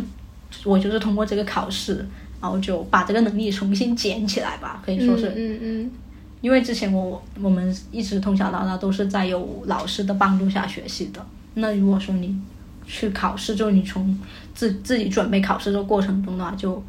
[0.64, 2.05] 我就是通过这个考试，
[2.40, 5.29] 然后就把这个能力重新捡起来吧，可以说是。
[5.37, 5.90] 嗯嗯。
[6.42, 11.25] 因为之前我我们一直从小到大都是在有老师的帮助下学习的。
[11.55, 12.38] 那如果说你
[12.87, 14.16] 去考试，就你从
[14.55, 16.81] 自自己准备考试这个过程中的话，就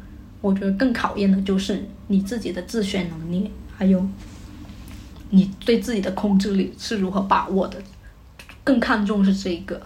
[0.42, 4.06] 我觉得更考验的就是你自己的自学能力，还有
[5.30, 7.78] 你对自己的控制力是如何把握的，
[8.62, 9.80] 更看重是这一个。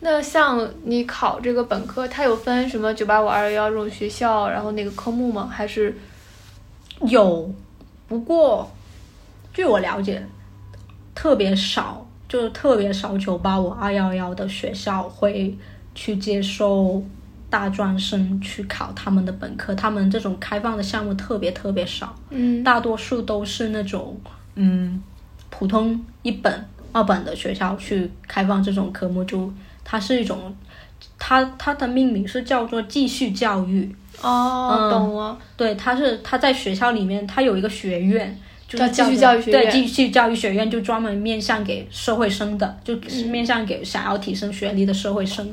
[0.00, 5.50] 那像你考这个本科，它有分什么九八五二幺幺这种学校，然后那个科目吗？
[5.52, 5.96] 还是
[7.02, 7.52] 有？
[8.06, 8.70] 不过
[9.52, 10.26] 据我了解，
[11.14, 15.56] 特别少，就是特别少九八五二幺幺的学校会。
[15.96, 17.00] 去接受
[17.48, 24.20] 大专生去考他们的本科，他们这种开放的项目特别特别少，嗯，大多数都是那种
[24.54, 25.02] 嗯
[25.50, 29.52] 普通一本二本的学校去开放这种科目，就
[29.84, 30.54] 它是一种，
[31.18, 33.94] 它它的命名是叫做继续教育。
[34.22, 38.38] 哦，懂了，对，它是它在学校里面，它有一个学院，
[38.68, 45.52] 叫继续教育学院，对，继续教育学院就专门面向给社会生的，就是面向给想要提升学历的社会生。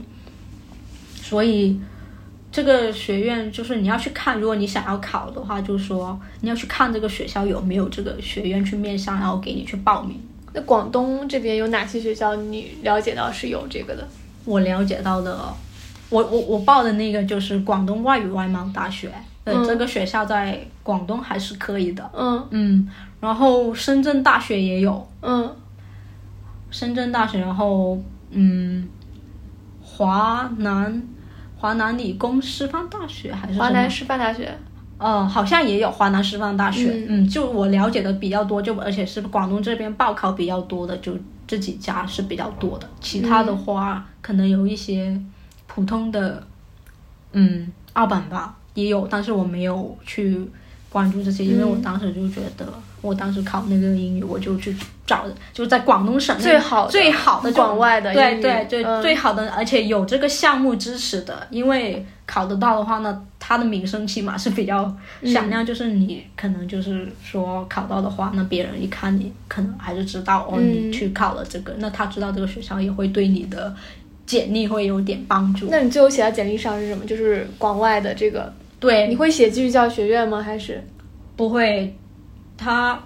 [1.23, 1.79] 所以，
[2.51, 10.19] 这个学院就是你要去看，如果你想要考的话，就是说你要去看这个学校有没有这个学院去面向，然后给你去报名。
[10.51, 14.05] 那广东这边有哪些学校你了解到是有这个的？
[14.43, 15.33] 我了解到的，
[16.09, 19.09] 我我我报的那个就是广东外语外贸大学，
[19.45, 22.11] 对，这个学校在广东还是可以的。
[22.13, 22.89] 嗯嗯，
[23.21, 25.07] 然后深圳大学也有。
[25.21, 25.55] 嗯，
[26.69, 27.97] 深圳大学，然后
[28.31, 28.89] 嗯，
[29.81, 31.01] 华南。
[31.61, 34.51] 华南理工师范大学还是华南师范大学？
[34.97, 37.05] 嗯，好像也有华南师范大学。
[37.07, 41.13] 嗯，就我了解的比较多，就而且是广东这边报考比较多的，就
[41.45, 42.89] 这几家是比较多的。
[42.99, 45.15] 其他的话，可能有一些
[45.67, 46.41] 普通的，
[47.33, 50.49] 嗯，二本吧也有，但是我没有去
[50.91, 52.67] 关注这些，因为我当时就觉得
[53.01, 54.75] 我当时考那个英语，我就去
[55.07, 73.73] 找，就在广东省那最好的最好的广外的英语对对对、嗯最好的，而且有这个项目支持的，因为考得到的话呢，它的名声起码是比较响亮，就是你可能就是说考到的话，那别人一看你，可能还是知道哦，嗯你去考了这个，那他知道这个学校也会对你的
[74.25, 75.67] 简历会有点帮助。
[75.71, 77.05] 那你最后写在简历上是什么？
[77.05, 80.41] 就是广外的这个，对，你会写继续教学院吗？
[80.41, 80.83] 还是
[81.37, 81.95] 不会，
[82.57, 82.99] 他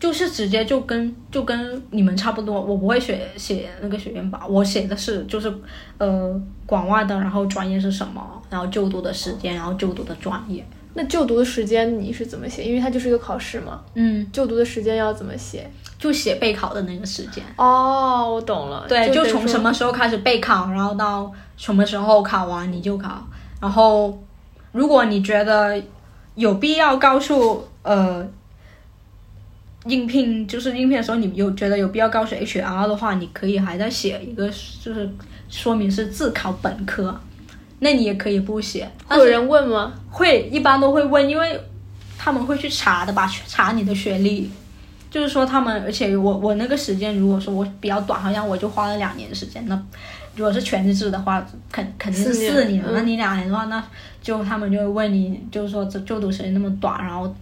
[0.00, 2.60] 就是直接就跟就跟你们差不多。
[2.60, 5.50] 我不会写写那个学院吧，我写的是就是
[5.98, 10.66] 呃广外的，然后专业是什么，然后就读的时间，然后就读的专业。
[10.96, 12.64] 那就读的时间你是怎么写？
[12.64, 15.70] 因为它就是一个考试嘛，嗯，就读的时间要怎么写？
[15.98, 17.42] 就写备考的那个时间。
[17.56, 18.84] 哦，我懂了。
[18.88, 23.26] 对，就从什么时候开始备考，然后到什么时候考完你就考。
[23.60, 24.16] 然后，
[24.74, 25.80] 如果你觉得
[26.34, 28.26] 有必要告诉呃
[29.86, 34.48] 应聘，就是应聘的时候你有觉得有必要告诉 HR 的话，你可以还在写一个，
[34.82, 35.08] 就是
[35.48, 37.20] 说明是自考本科，
[37.78, 38.90] 那你也可以不写。
[39.06, 39.92] 会有人问吗？
[40.10, 41.60] 会一般都会问，因为
[42.18, 44.50] 他们会去查的吧，查你的学历。
[45.08, 49.64] 就是说他们，而且我我那个时间，如果说我比较短，好像我就花了两年时间。
[49.68, 49.80] 那
[50.36, 53.82] 如果是全日制的话，肯肯定是四年那你两年的话，那
[54.20, 57.32] 就他们就会问你，就是说这就读时间那么短，然后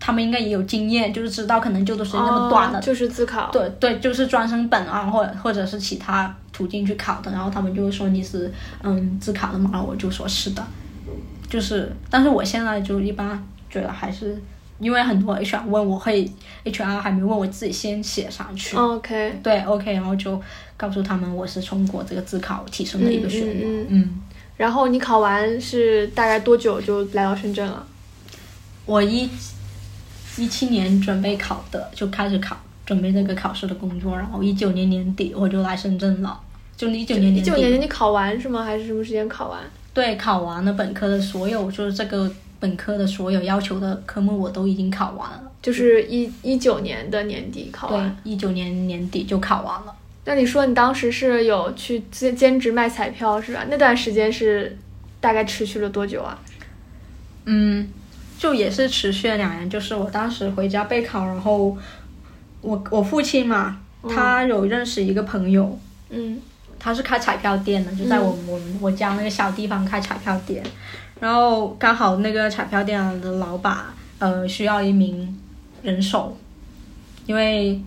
[0.00, 3.50] 他们应该也有经验，就是知道可能就读时间那么短的哦就是自考。
[3.50, 8.50] 对对，就是专升本啊，或者或者是其他途径去考的，然后他们就会说你是
[8.82, 10.64] 嗯自考的嘛，然后我就说是的，
[11.48, 14.40] 就是，但是我现在就一般觉得还是
[14.78, 16.30] 因为很多 HR 问我会
[16.64, 20.40] ，HR 还没问我自己先写上去，哦 OK，对 OK，然后就
[20.76, 24.20] 告诉他们我是通过这个自考提升的一个学历，嗯嗯嗯
[24.56, 27.86] 然后你考完是大概多久就来到深圳了？
[28.86, 29.28] 我一
[30.36, 36.40] 一七年准备考的，就开始考准备这个考试的工作，然后一九年年底我就来深圳了，
[36.76, 37.50] 就一九年一年底。
[37.50, 38.64] 九年你考完是吗？
[38.64, 39.60] 还是什么时间考完？
[39.92, 42.30] 对，考完了本科的所有，就是这个
[42.60, 45.42] 本科的所有要求的科目，我都已经考完了。
[45.60, 49.94] 就是一一九年的年底考完。，一九年年底就考完了。
[50.24, 53.64] 那你说你当时是有去兼兼职卖彩票是吧？
[53.68, 54.76] 那段时间是
[55.20, 56.38] 大概持续了多久啊？
[57.46, 57.88] 嗯，
[58.38, 59.70] 就也是持续了两年。
[59.70, 61.76] 就是我当时回家备考，然后
[62.60, 65.78] 我我父亲嘛，他有认识一个朋友，
[66.10, 66.40] 嗯
[66.78, 70.62] 他是开彩票店的，就在我们、我们我家那个小地方开彩票店，
[71.20, 73.78] 然后刚好那个彩票店的老板
[74.18, 75.36] 呃需要一名
[75.82, 76.36] 人手，
[77.26, 77.80] 因为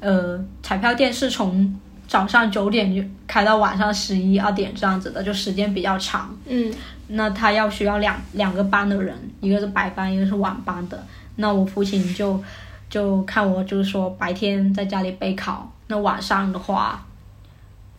[0.00, 1.74] 呃彩票店是从
[2.08, 6.36] 早上九点就开到晚上十一二点这样子的，就时间比较长。
[6.46, 6.72] 嗯
[7.08, 11.06] 那他要需要两两个班的人，一个是白班，一个是晚班的。
[11.36, 12.42] 那我父亲就
[12.90, 17.05] 就看我就是说白天在家里备考，那晚上的话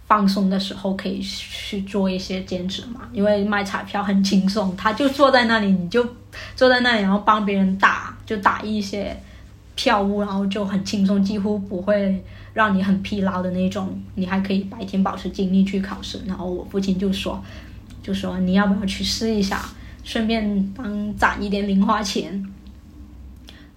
[0.07, 6.03] 放松的时候可以去做一些兼职嘛，因为卖彩票很轻松，他就坐在那里，你就
[6.55, 9.15] 坐在那里，然后帮别人打，就打一些
[9.75, 16.21] 票务，然后就很轻松，几乎不会让你很疲劳的那种，你还可以白天保持精力去考试。
[16.25, 17.43] 然后我父亲就说。
[18.03, 19.65] 就说你要不要去试一下，
[20.01, 22.41] 顺便帮攒一点零花钱。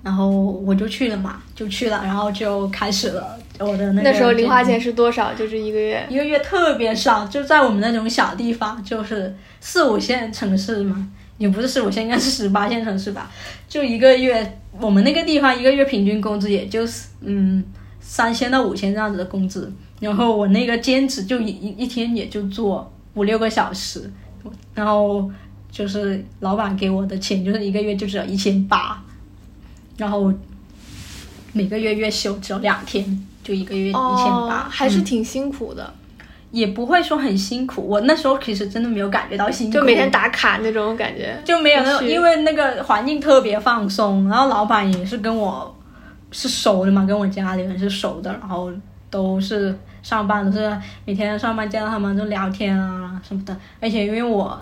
[0.05, 4.11] 然后我就去了嘛，就去了，然后就开始了我的那个。
[4.11, 5.33] 那时候零花钱是多少？
[5.35, 6.07] 就是一个月。
[6.09, 13.31] 一个月特别少，就在我们那种小地方，就是四五线城市嘛，也不是四五线，应该是十八线城市吧。
[13.69, 17.65] 就一个月，我们那个地方一个月平均工资也就是嗯
[18.01, 19.73] 三千到五千这样子的工资。
[20.01, 24.11] 然后我那个兼职就一一一天也就做五六个小时，
[24.75, 25.31] 然后
[25.71, 29.05] 就是老板给我的钱就是一个月就只有一千八，
[29.99, 30.33] 然后
[31.53, 35.93] 每个月月休只有两天，就一个月一千哦八，，还是嗯挺辛苦的，
[36.51, 37.81] 也不会说很辛苦。
[37.87, 41.41] 我那时候其实真的没有感觉到辛苦，就每天打卡那种感觉。
[41.45, 45.75] 就没有那种，因为那个环境特别放松，然后老板也是跟我
[46.31, 48.71] 是熟的嘛，跟我家里人是熟的，然后
[49.09, 54.61] 都是上班都是每天上班见到他们就聊天啊什么的，而且因为我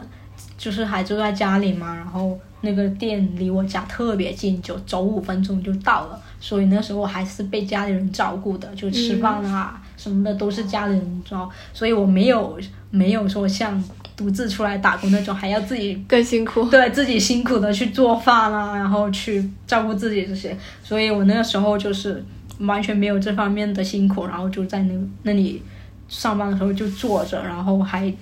[0.56, 12.58] 就是还住在家里嘛，然后那个店离我家特别近，就走五分钟就到了，所以那时候我还是被家里人照顾的，就吃饭啊、什么的都是家里人照，所以我没有
[12.90, 13.82] 没有说像
[14.16, 16.64] 独自出来打工那种还要自己更辛苦。
[16.68, 22.24] 对自己辛苦的去做饭啊，然后去照顾自己这些，所以我那个时候就是
[22.60, 25.62] 完全没有这方面的辛苦，然后就在那那里
[26.08, 28.12] 上班的时候就坐着，然后还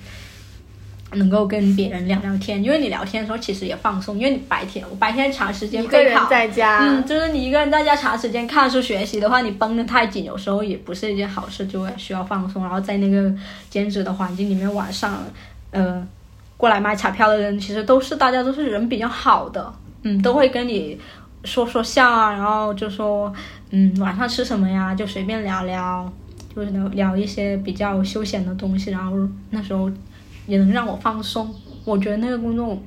[1.13, 12.63] 能够跟别人聊聊天，因为你聊天的时候其实也放松，因为你白天我白天长时间一个人在家，嗯，就是你一个人在家长时间看书学习的话，你绷得太紧，有时候也不是一件好事，就会需要放松。
[12.63, 13.33] 然后在那个
[13.71, 15.23] 兼职的环境里面，晚上，
[15.71, 16.05] 呃，
[16.57, 20.99] 过来买彩票的人，其实都是大家都是人比较好的，嗯，都会跟你
[21.45, 23.33] 说说笑啊，然后就说，
[23.71, 26.13] 嗯，晚上吃什么呀，就随便聊聊，
[26.55, 29.17] 就是聊聊一些比较休闲的东西，然后
[29.51, 29.89] 那时候
[30.47, 31.55] 也能让我放松。
[31.85, 32.81] 我觉得那个工作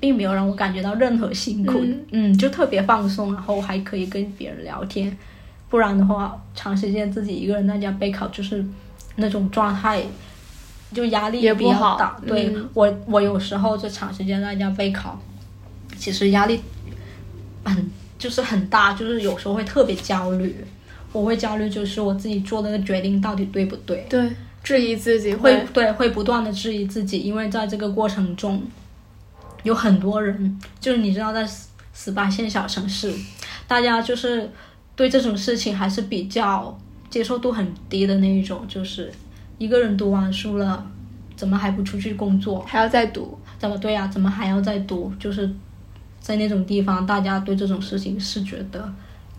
[0.00, 5.16] 并没有让我感觉到任何辛苦，嗯嗯，就特别放松，然后还可以跟别人聊天。
[5.68, 8.64] 不然的话，长时间自己一个人在家备考，就是
[9.16, 10.02] 那种状态，
[10.94, 12.18] 就压力也比较大。
[12.26, 15.20] 对、嗯我，我有时候就长时间在家备考，
[15.98, 16.60] 其实压力
[17.64, 20.56] 很就是很大，就是有时候会特别焦虑。
[21.12, 24.06] 我会焦虑，就是我自己做的决定到底对不对。
[24.08, 24.30] 对，
[24.62, 28.62] 质疑自己会对会不断的质疑自己，因为在这个过程中，
[29.62, 33.12] 有很多人，就是你知道，在十十八线小城市，
[33.66, 34.50] 大家就是
[34.94, 36.78] 对这种事情还是比较
[37.08, 39.10] 接受度很低的那一种，就是
[39.56, 40.86] 一个人读完书了，
[41.34, 42.60] 怎么还不出去工作？
[42.66, 45.12] 还要再读，怎么对呀、怎么还要再读？
[45.18, 45.50] 就是
[46.20, 48.92] 在那种地方，大家对这种事情是觉得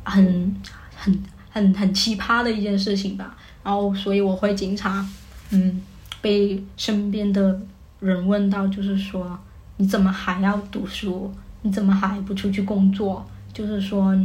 [0.03, 0.55] 很
[0.95, 3.37] 很很很奇葩的一件事情吧。
[3.69, 5.07] 然后，所以我会经常，
[5.51, 5.79] 嗯，
[6.21, 7.55] 被身边的
[7.99, 9.37] 人问到，就是说
[9.77, 11.31] 你怎么还要读书？
[11.61, 13.23] 你怎么还不出去工作？
[13.53, 14.19] 就是说，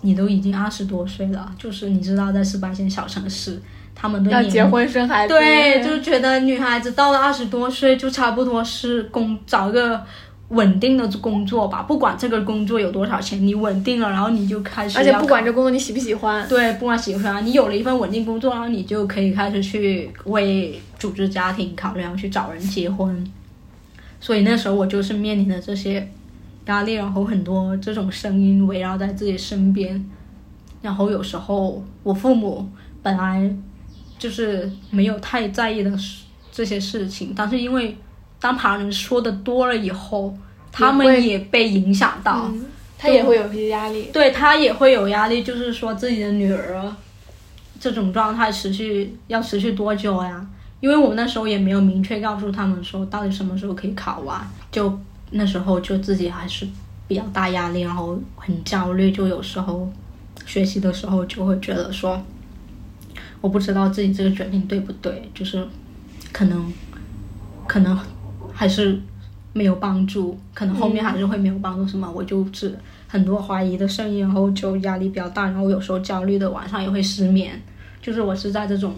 [0.00, 3.60] 你都已经二十多岁了，就是你知道，在十八线小城市，
[3.94, 10.02] 他们的年要结婚生孩子，对，就觉得女孩子到了二十多岁，就差不多是工找个
[10.52, 23.26] 稳定的工作吧，不管这个工作有多少钱，你稳定了，然后你就开始而且不管这工作你喜不喜欢，对，不管喜不喜欢，你有了一份稳定工作，然后你就可以开始去为组织家庭考虑，然后去找人结婚。
[24.20, 26.06] 所以那时候我就是面临的这些
[26.66, 30.04] 压力，然后很多这种声音围绕在自己身边。
[30.82, 32.68] 然后有时候我父母
[33.02, 33.50] 本来
[34.18, 37.96] 就是没有太在意的事这些事情，但是因为
[38.42, 40.36] 当旁人说的多了以后，
[40.70, 42.50] 他们也被影响到。
[42.52, 42.66] 嗯，
[42.98, 46.92] 他也会有一些压力，对他也会有压力，就是说自己的女儿
[47.80, 50.46] 这种状态持续要持续多久呀？
[50.80, 54.98] 因为我们那时候也没有明确告诉他们说到底什么时候可以考完，就
[55.30, 56.66] 那时候就自己还是
[57.06, 59.88] 比较大压力，然后很焦虑，就有时候
[60.44, 62.20] 学习的时候就会觉得说，
[63.40, 65.64] 我不知道自己这个决定对不对，就是
[66.32, 66.72] 可能
[67.68, 67.96] 可能
[68.52, 69.00] 还是
[69.52, 72.78] 没有帮助，可能后面还是会没有帮助什么，我就是
[73.08, 77.60] 很多怀疑的声音，然后就压力比较大，然后有时候焦虑的晚上也会失眠，
[78.00, 78.94] 就是我是在这种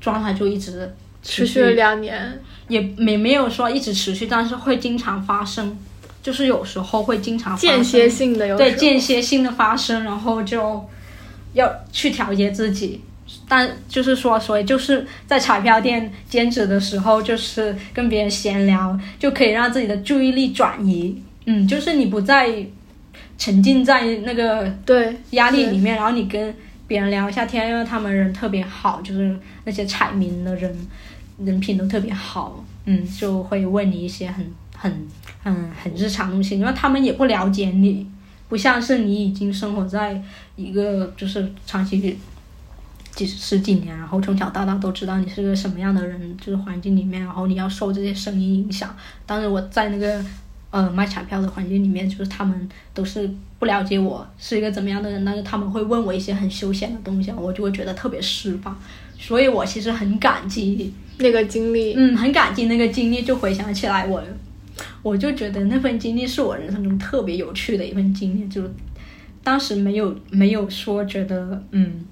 [0.00, 0.90] 状态就一直
[1.22, 5.76] 持续了两年，也没没有说一直持续，但是会经常发生，
[6.22, 10.82] 就是有时候会经常间歇性的有对间歇性的发生，然后就
[11.52, 13.02] 要去调节自己。
[13.48, 21.20] 但就是说，所以就是在彩票店兼职的时候，就是跟别人闲聊，就可以让自己的注意力转移。
[21.46, 22.64] 嗯，就是你不再
[23.38, 26.54] 沉浸在那个对压力里面，然后你跟
[26.86, 30.76] 别人聊一下天，因为他们人特别好，就是那些彩民的人，
[31.38, 35.08] 人品都特别好，嗯，就会问你一些很很
[35.42, 38.06] 很很日常东西，因为他们也不了解你，
[38.48, 40.22] 不像是你已经生活在
[40.56, 42.18] 一个就是长期
[43.20, 48.96] 几十几年，然后从小到大都知道你是个什么样的人，就是环境里面，然后你要受这些声音影响。
[49.26, 50.24] 但是我在那个
[50.70, 58.74] 呃卖彩票的环境里面，就是他们都是不了解我是一个怎么样的人，但是他们会问我一些很休闲的东西，我就会觉得特别释放。
[59.18, 64.22] 所以我其实很感激，那个经历，嗯，很感激那个经历，就回想起来我，
[65.02, 68.62] 我就觉得那份经历是我人生中特别有趣的一份经历，就
[69.44, 72.02] 当时没有没有说觉得嗯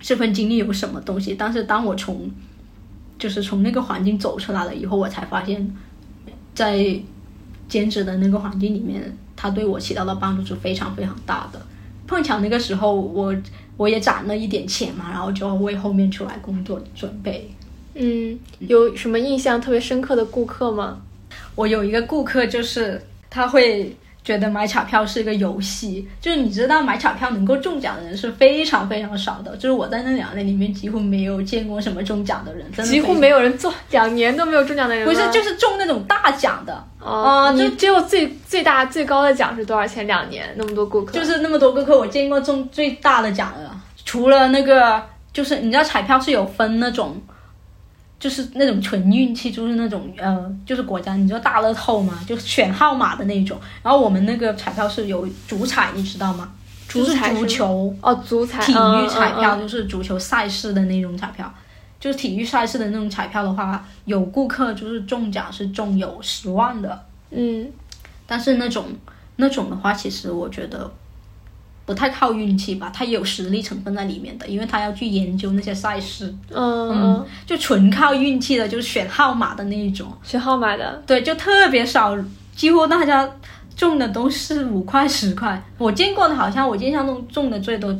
[0.00, 2.30] 这份经历有什么东西，但是当我从
[3.18, 5.76] 就是从那个环境走出来了以后，我才发现，
[6.54, 6.98] 在
[7.68, 11.60] 兼职的那个环境里面，它对我起到的帮助是非常非常大的。
[12.06, 13.32] 碰巧那个时候我
[13.76, 17.48] 我也攒了一点钱嘛，然后就为后面出来工作准备。
[17.94, 21.02] 嗯，有什么印象特别深刻的顾客吗？
[21.54, 40.06] 我有一个顾客，就是他会觉得买彩票是一个游戏，就是你知道买彩票能够中奖的人是非常非常少的，就是我在那两年里面几乎没有见过什么中奖的人，真的几乎没有人中两年都没有中奖的人，不是就是中那种大奖的，哦，啊就有最最大最高的奖是多少钱？
[40.06, 43.70] 两年那么多顾客，就是那么多顾客，我见过中最大的奖的，
[44.04, 45.02] 除了那个
[45.32, 47.20] 就是你知道彩票是有分那种。
[48.20, 53.58] 就是那种纯运气，就是那种呃，就是国家，你知道大乐透嘛，就是选号码的那种。
[53.82, 56.52] 然后我们那个彩票是有足彩，你知道吗？
[56.86, 61.52] 就是足球哦，足彩体育彩票，就是足球赛事的那种彩票。
[61.98, 67.70] 就是体育赛事的那种彩票的话，有顾客就是中奖是中有十万的，嗯
[68.26, 68.86] 但是那种
[69.36, 70.90] 那种的话，其实我觉得
[71.90, 77.26] 不太靠运气吧，他也有实力成分在里面的，因为他要去研究那些赛事，嗯。
[77.44, 82.16] 就纯靠运气的，就是选号码的那一种，选号码的，对，就特别少，
[82.54, 83.28] 几乎大家
[83.74, 87.92] 中的都是五块十块，我见过的好像我印象中中的最多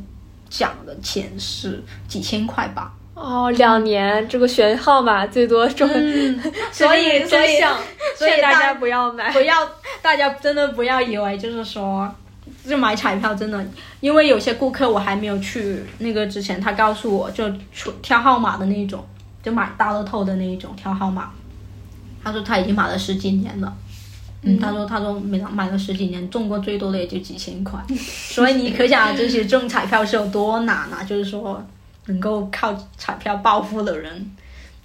[0.48, 7.58] 奖的钱是几千块吧，哦，两年这个选号码最多中，嗯， 所以所以
[8.16, 9.32] 所以大家不要买。
[9.32, 9.68] 不要，
[10.00, 12.08] 大家真的不要以为就是说，
[12.68, 13.64] 就买彩票真的，
[14.00, 19.04] 因为有些顾客我还没有去那个之前，他告诉我就出挑号码的那一种，
[19.42, 21.30] 就买大乐透的那一种挑号码，
[22.22, 23.76] 他说他已经买了十几年了。
[24.42, 31.04] 嗯，他说他说买了买了十几年，中过最多的也就几千块， 所以你可想而知，中彩票是有多难啊！
[31.06, 31.62] 就是说，
[32.06, 34.30] 能够靠彩票暴富的人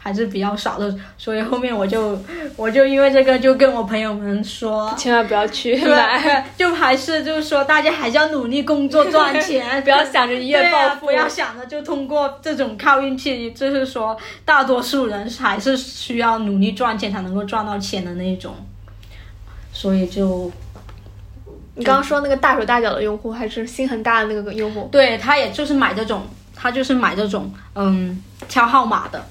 [0.06, 2.16] 还是比较少的，所以后面我就
[2.56, 11.08] 我就因为这个就跟我朋友们说， 千万不要去买，对，就还是就是说大家还是要努力工作赚 钱，不要想着一夜暴富。
[11.08, 18.54] 不要想着就通过这种靠运气，就是说大多数人还是需要努力赚钱才能够赚到钱的那种，
[19.74, 20.52] 所以就
[21.74, 24.88] 你刚刚说那个大手大脚的用户，还是心很大的那个用户？
[24.92, 29.26] 对他也就是买这种，他就是买这种嗯挑号码的。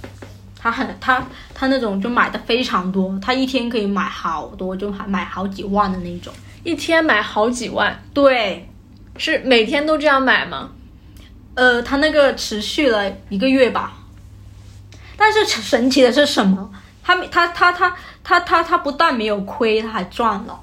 [0.65, 6.33] 他很他他那种就买的非常多，他一天可以买好多，就还买好几万的那种。
[6.63, 8.67] 一天买好几万，对，
[9.19, 10.71] 是每天都这样买吗？
[11.55, 13.93] 呃，他那个持续了一个月吧。
[15.19, 16.71] 但是神奇的是什么？
[17.03, 20.59] 他没他他他他他他不但没有亏，他还赚了，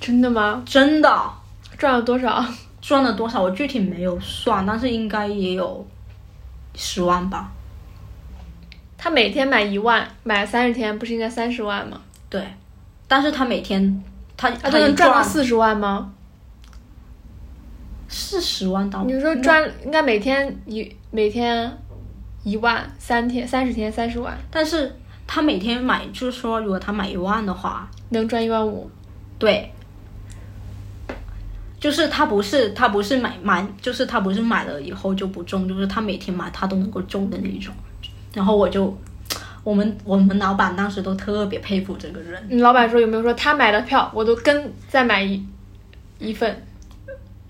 [0.00, 0.62] 真的吗？
[0.64, 1.30] 真的
[1.76, 2.42] 赚了多少？
[2.80, 3.42] 赚了多少？
[3.42, 5.86] 我具体没有算，但是应该也有
[6.74, 7.52] 十万吧。
[8.98, 12.00] 他每天买一万，买三十天，不是应该三十万吗？
[12.28, 12.46] 对，
[13.06, 14.02] 但是他每天
[14.36, 16.12] 他他都能赚赚到四十万吗？
[18.08, 19.04] 四十万到。
[19.04, 21.76] 你说赚应该每天一每天
[22.42, 28.90] 一万，三天三十天三十万，但是他每天买，就是说，如果他买一万的话，能赚一万五。
[29.38, 29.70] 对，
[31.78, 37.74] 就是他不是他不是买买，就是他不是买了以后就不中，就是他每天买他都能够中的那一种。
[38.36, 38.94] 然后我就，
[39.64, 45.42] 我们我们老板当时都特别佩服这个人，你老板说有没有说他买的票我都跟再买一
[46.18, 46.62] 一份？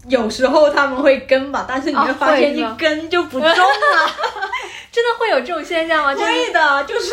[0.09, 3.57] 有时候他们会跟吧，但是你啊会发现一跟就不中了。
[4.97, 6.15] 真的会有这种现象吗？
[6.15, 7.13] 就是会的，就是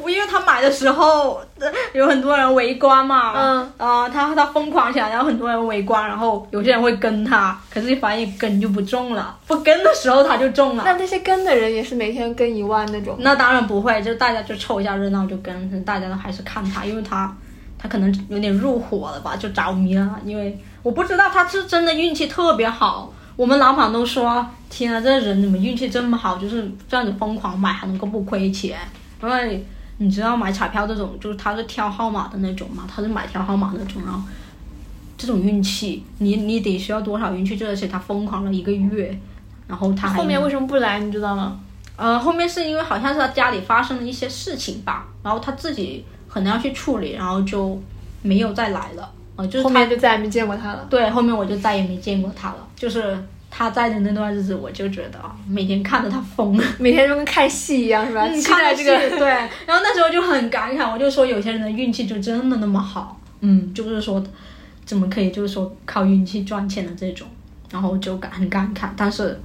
[0.00, 10.84] 我因为他买的时候呃有很多人围观嘛，嗯，呃，他他疯狂起来，然后很多人围观，然后有些人会跟他，可是发现一跟就不中了，不跟的时候他就中了。
[10.86, 13.18] 那那些跟的人也是每天跟一万那种。
[13.20, 17.30] 那当然不会，就大家就凑一下热闹就跟，大家都还是看他，因为他
[17.78, 20.18] 他可能有点入伙了吧，就着迷了。
[20.24, 28.76] 因为我不知道他是真的运气特别好，我们老板都说，天啊，这人怎么运气这么好，就是这样子疯狂买还能够不亏钱。
[29.22, 29.64] 因为
[29.98, 34.20] 你知道买彩票这种，就是他是挑号码的那种嘛，他是买挑号码那种，然后
[35.16, 37.56] 这种运气，你你得需要多少运气？
[37.64, 39.16] 而且他疯狂了一个月，
[39.68, 40.98] 然后他后面为什么不来？
[40.98, 41.60] 你知道吗？
[41.94, 47.80] 呃，后面是因为好像是他家里发生了一些事情吧，然后他自己可能要去处理，然后就
[48.22, 49.08] 没有再来了。
[49.38, 50.84] 呃，就是后面就再也没见过他了。
[50.90, 52.56] 对，后面我就再也没见过他了。
[52.74, 53.16] 就是
[53.48, 58.26] 他在的那段日子，我就觉得啊每天看着他疯，每天都跟看戏一样，是吧？
[58.26, 58.98] 嗯期待这个。
[59.16, 59.28] 对，
[59.64, 64.20] 然后那时候就很感慨，我就说有些人的运气就真的那么好，嗯，就是说
[64.84, 67.28] 怎么可以就是说靠运气赚钱的这种，
[67.70, 69.40] 然后就感很感慨，但是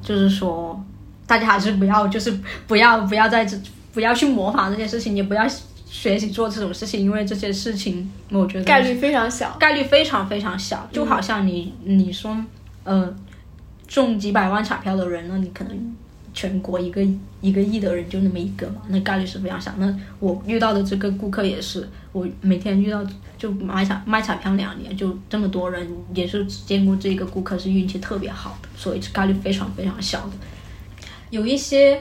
[0.00, 0.82] 就是说
[1.26, 2.34] 大家还是不要就是
[2.66, 3.54] 不要不要在这
[3.92, 5.44] 不要去模仿这件事情，也不要
[5.90, 9.56] 学习做这种事情，因为这些事情我觉得概率非常小。
[9.58, 12.36] 概率非常非常小，就好像你、你说，
[12.84, 13.12] 呃，
[13.88, 15.96] 中几百万彩票的人，呢你可能
[16.32, 17.04] 全国一个
[17.40, 19.74] 一个亿的人就那么一个嘛，那概率是非常小。
[19.78, 23.04] 那我遇到的这个顾客也是，我每天遇到
[23.36, 25.84] 就买彩卖彩票两年，就这么多人，
[26.14, 30.32] 也是只见过这个顾客是运气特别好的，所以概率非常非常小的。
[31.30, 32.00] 有一些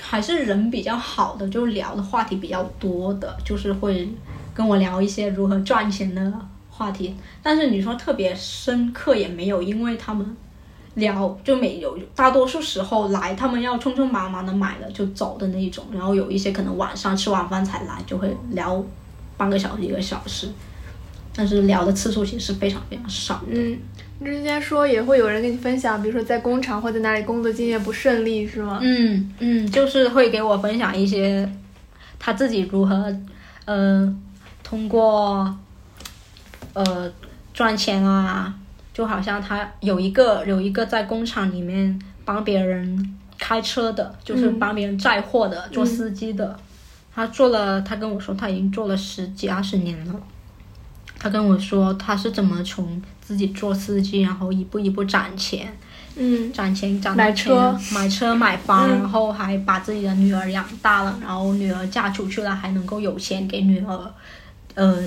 [0.00, 4.08] 还是人比较好的，就聊的话题比较多的，就是会
[4.54, 6.32] 跟我聊一些如何赚钱的
[6.70, 7.14] 话题。
[7.42, 10.36] 但是你说特别深刻也没有，因为他们
[10.94, 18.82] 聊，就没有大多数时候来，他们要匆匆忙忙的买了就走的那种，然后有一些可能晚上吃完饭才来，就会聊
[19.36, 20.48] 半个小时一个小时，
[21.34, 23.40] 但是聊的次数其实非常非常少。
[23.46, 23.78] 嗯，
[24.24, 28.78] 之前说也会有人跟你分享，比如说在工厂或在哪里工作经验不顺利，是吗？
[28.82, 31.48] 嗯嗯，就是会给我分享一些
[32.18, 33.14] 他自己如何
[33.66, 34.16] 呃
[34.62, 35.54] 通过
[36.72, 37.12] 呃
[37.52, 38.54] 赚钱啊，
[38.94, 46.58] 就好像他有一个有一个在工厂里面帮别人开车的，就是帮别人载货的，做司机的。
[47.14, 50.14] 他做了，他跟我说他已经做了十几二十年了。
[51.18, 55.76] 他跟我说他是怎么从自己做司机，然后一步一步攒钱，
[56.16, 56.52] 嗯。
[56.52, 58.90] 攒钱攒到买车买车买房，嗯。
[58.90, 64.14] 然后还把自己的女儿养大了，然后女儿嫁出去了，还能够有钱给女儿，
[64.74, 65.02] 呃，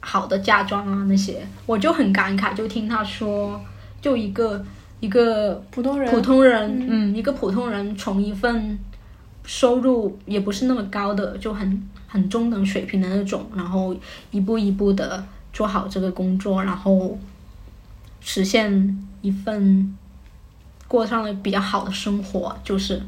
[0.00, 3.60] 好的嫁妆啊那些，我就很感慨，就听他说，
[4.00, 4.64] 就一个
[5.00, 8.78] 一个普通人，普通人，嗯，一个普通人从一份
[9.44, 13.96] 收入也不是那么高的，就很很中等水平的那种，然后
[14.32, 17.16] 一步一步的做好这个工作，然后
[18.20, 19.96] 实现一份
[20.88, 23.00] 过上了比较好的生活，就是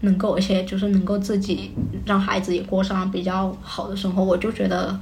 [0.00, 1.70] 能够，而且就是能够自己
[2.04, 5.00] 让孩子也过上比较好的生活，我就觉得，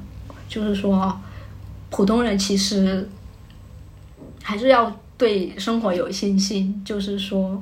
[0.48, 1.20] 就是说，
[1.90, 3.08] 普通人其实
[4.40, 7.60] 还是要对生活有信心，就是说，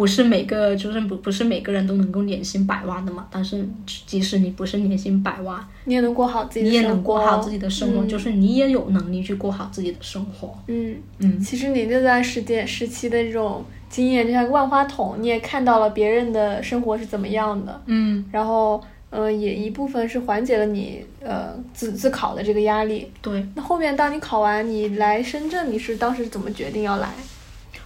[0.00, 3.26] 不是每个就是不不是每个人都能够年薪百万的嘛。
[3.30, 3.68] 但是
[4.06, 10.58] 即使你不是年薪百万，你也能过好自己的你也，能过好自己的生活，嗯就是你也有能力去过好自己的生活。
[10.68, 10.96] 嗯。
[11.18, 23.06] 嗯其实你那段时间时期的这种经验，就像万花筒，你也看到了别人的生活是怎么样的，嗯，然后，呃，也一部分是缓解了你呃自自考的这个压力。
[23.20, 27.12] 对那后面当你考完，你来深圳，你是当时怎么决定要来？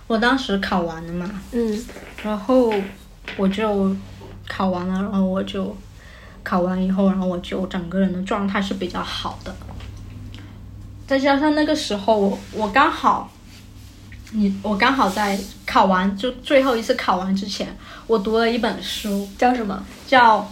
[0.06, 1.84] 我当时考完了嘛，嗯
[2.22, 2.72] 然后
[3.36, 3.94] 我就
[4.46, 5.76] 考完了，然后我就
[6.42, 9.54] 考完以后，然后我就整个人的状态是比较好的。
[11.06, 13.30] 再加上那个时候我我刚好，
[14.32, 17.76] 你我刚好在考完就最后一次考完之前，
[18.06, 19.84] 我读了一本书，叫什么？
[20.06, 20.50] 叫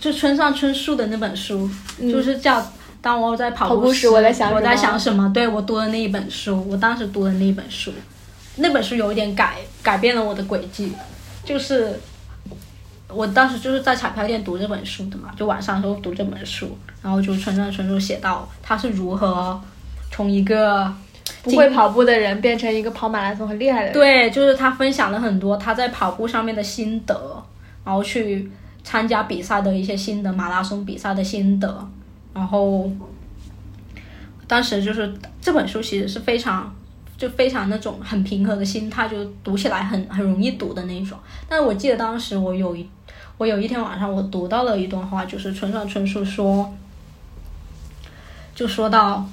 [0.00, 2.72] 就村上春树的那本书，嗯就是叫
[3.06, 5.30] 当我在跑跑步时我在想我在什么想什么？
[5.32, 7.92] 对我读的那一本书，我当时读的那一本书，
[8.56, 10.92] 那本书有一点改改变了我的轨迹，
[11.44, 12.00] 就是
[13.08, 19.60] 我当时就是在彩票店读这本书的嘛，就晚上的时候读这本书，然后就村上春树写到他是如何
[20.10, 20.92] 从一个
[21.44, 27.40] 不会跑步的人变成一个跑马拉松很厉害的人。，对，就是他分享了很多他在跑步上面的心得，
[27.84, 28.50] 然后去
[28.82, 31.88] 参加比赛的一些心得，马拉松比赛的心得，
[32.36, 32.88] 然后
[34.46, 36.72] 当时就是这本书其实是非常。
[37.18, 41.18] 就非常那种很平和的心态，就读起来很很容易读的那种。
[41.48, 42.86] 但是我记得当时我有一
[43.38, 46.70] 我有一天晚上我读到了一段话，就是村上春树说，
[48.54, 49.26] 就说到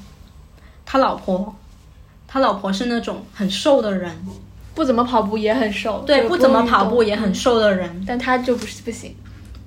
[0.86, 1.54] 他老婆，
[2.26, 4.16] 他老婆是那种很瘦的人，
[4.74, 9.14] 不怎么跑步也很瘦，对，不怎么跑步也很，瘦的人，但他就不是不行。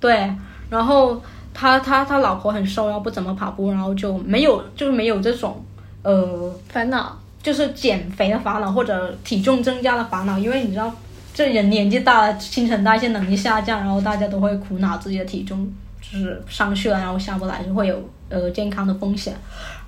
[0.01, 0.35] 对，
[0.71, 1.23] 然后
[1.59, 5.65] 他他他老婆很瘦，然后不怎么跑步，然后就没有就是没有这种
[6.03, 10.93] 呃，烦恼，就是减肥的烦恼或者体重增加的烦恼，因为你知道
[11.33, 15.67] 这人年纪大了，新陈代谢能力下降，然后大家都会苦恼自己的体重
[16.03, 19.35] 就是上去了，然后下不来，就会有呃健康的风险。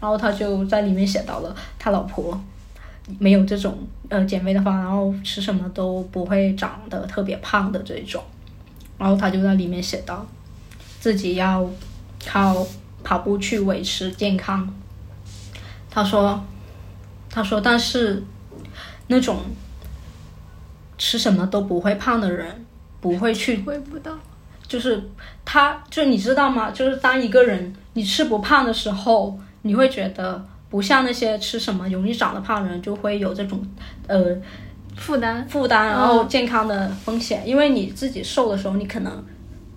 [0.00, 2.40] 然后他就在里面写到了他老婆
[3.18, 3.76] 没有这种
[4.08, 8.22] 呃减肥的方法，然后吃什么都不会长得特别胖的这种。
[8.96, 10.26] 然后他就在里面写到
[11.00, 11.68] 自己要
[12.26, 12.66] 靠
[13.02, 14.68] 跑步去维持健康。
[15.90, 16.44] 他说，
[17.30, 18.22] 他说，但是
[19.06, 19.38] 那种
[20.96, 22.64] 吃什么都不会胖的人，
[23.00, 24.12] 不会去会不到。
[24.66, 25.02] 就是
[25.44, 26.70] 他，就你知道吗？
[26.70, 33.66] 就是当一个人你吃不胖的时候，你会觉得不像那些吃什么容易长得胖的人，就会有这种
[34.06, 34.36] 呃
[34.94, 37.48] 负担，负担，然后健康的风险。
[37.48, 39.24] 因为你自己瘦的时候，你可能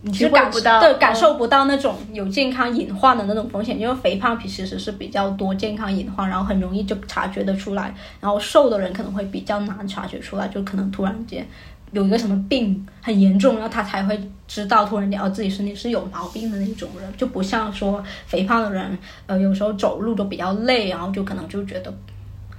[0.04, 7.94] 你体是感不到对嗯感受不到那种有健康隐患的那种风险，因为肥胖其实是比较多健康隐患，然后很容易就察觉得出来。
[8.20, 11.46] 然后瘦的人可能会比较难察觉出来，就可能突然间
[11.92, 18.98] 有一个什么病很严重，然后他才会知道突然间哦自己身体是有毛病的那种人，就不像说肥胖的人，
[19.28, 21.94] 呃有时候走路都比较累，然后就可能就觉得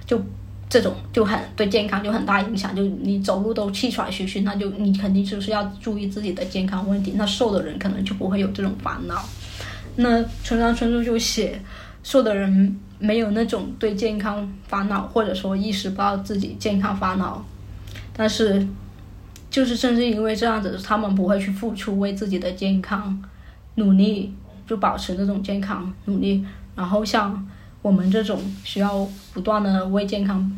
[0.05, 0.21] 就
[0.73, 7.13] 这种就很对健康就很大影响，就你走路都气喘吁吁，那就你肯定就是要注意自己的健康问题。
[7.15, 9.23] 那瘦的人可能就不会有这种烦恼。
[9.97, 11.61] 那村上春树就写，
[12.01, 17.45] 瘦的人没有那种对健康烦恼，或者说意识不到自己健康烦恼，
[18.11, 18.67] 但是
[19.51, 23.23] 就是正是因为这样子，他们不会去付出为自己的健康
[23.75, 24.33] 努力，
[24.65, 26.43] 就保持这种健康努力。
[26.75, 27.47] 然后像
[27.83, 30.51] 我们这种需要不断的为健康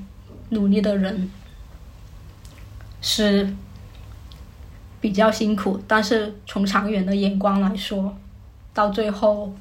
[0.50, 1.30] 努力的人，
[3.02, 3.54] 是
[5.02, 8.16] 比较辛苦，但是从长远的眼光来说，
[8.74, 9.54] 到最后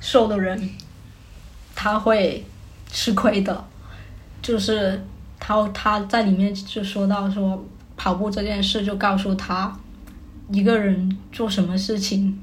[0.00, 0.70] 瘦的人
[1.74, 2.44] 他会
[2.90, 3.64] 吃亏的，
[4.42, 5.04] 就是
[5.38, 7.64] 他他在里面就说到说
[7.96, 9.76] 跑步这件事，就告诉他
[10.50, 12.40] 一个人做什么事情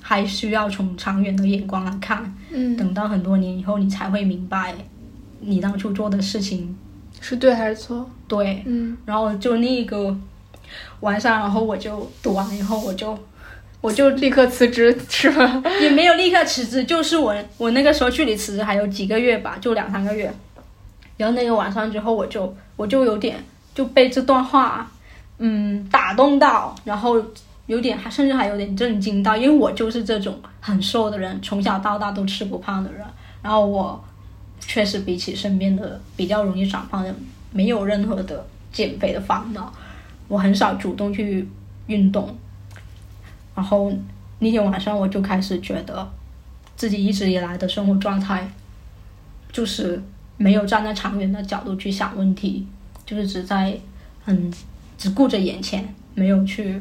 [0.00, 4.74] 还需要从长远的眼光来看，嗯，等到很多年以后，你才会明白
[5.40, 6.76] 你当初做的事情
[7.22, 8.10] 是对还是错？
[8.28, 8.62] 对。
[8.66, 10.14] 嗯然后就那个
[11.00, 13.18] 晚上，然后我就读完以后，我就
[13.80, 15.62] 我就立刻辞职是吧？
[15.80, 20.32] 也没有立刻辞职，就是我我那个时候距离辞职还有几个月吧，就两三个月。
[21.16, 23.36] 然后那个晚上之后，我就我就有点
[23.74, 24.90] 就被这段话
[25.38, 27.22] 嗯打动到，然后
[27.66, 33.00] 有点还甚至还有点震惊到，因为我就是这种很瘦的人，从小到大都吃不胖的人，
[33.42, 34.02] 然后我
[34.66, 37.14] 确实比起身边的比较容易长胖的，
[37.52, 39.72] 没有任何的减肥的烦恼，
[40.28, 41.46] 我很少主动去
[41.86, 42.34] 运动，
[43.54, 43.92] 然后
[44.38, 46.10] 那天晚上我就开始觉得
[46.76, 48.48] 自己一直以来的生活状态，
[49.52, 50.02] 就是
[50.36, 52.66] 没有站在长远的角度去想问题，
[53.04, 53.78] 就是只在
[54.24, 54.52] 嗯
[54.96, 56.80] 只顾着眼前，没有去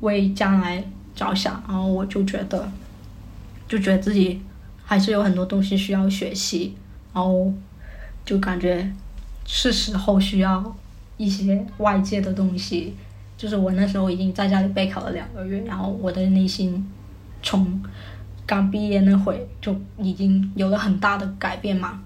[0.00, 0.84] 为将来
[1.14, 2.70] 着想，然后我就觉得，
[3.66, 4.40] 就觉得自己
[4.84, 6.74] 还是有很多东西需要学习，
[7.12, 7.52] 然后
[8.24, 8.90] 就感觉
[9.46, 10.76] 是时候需要
[11.16, 12.94] 一些外界的东西。
[13.36, 16.84] 就是我那时候已经在家里备考了两个月，然后我的内心
[17.40, 17.80] 从
[18.44, 22.02] 刚毕业那会就已经有了很大的改变嘛，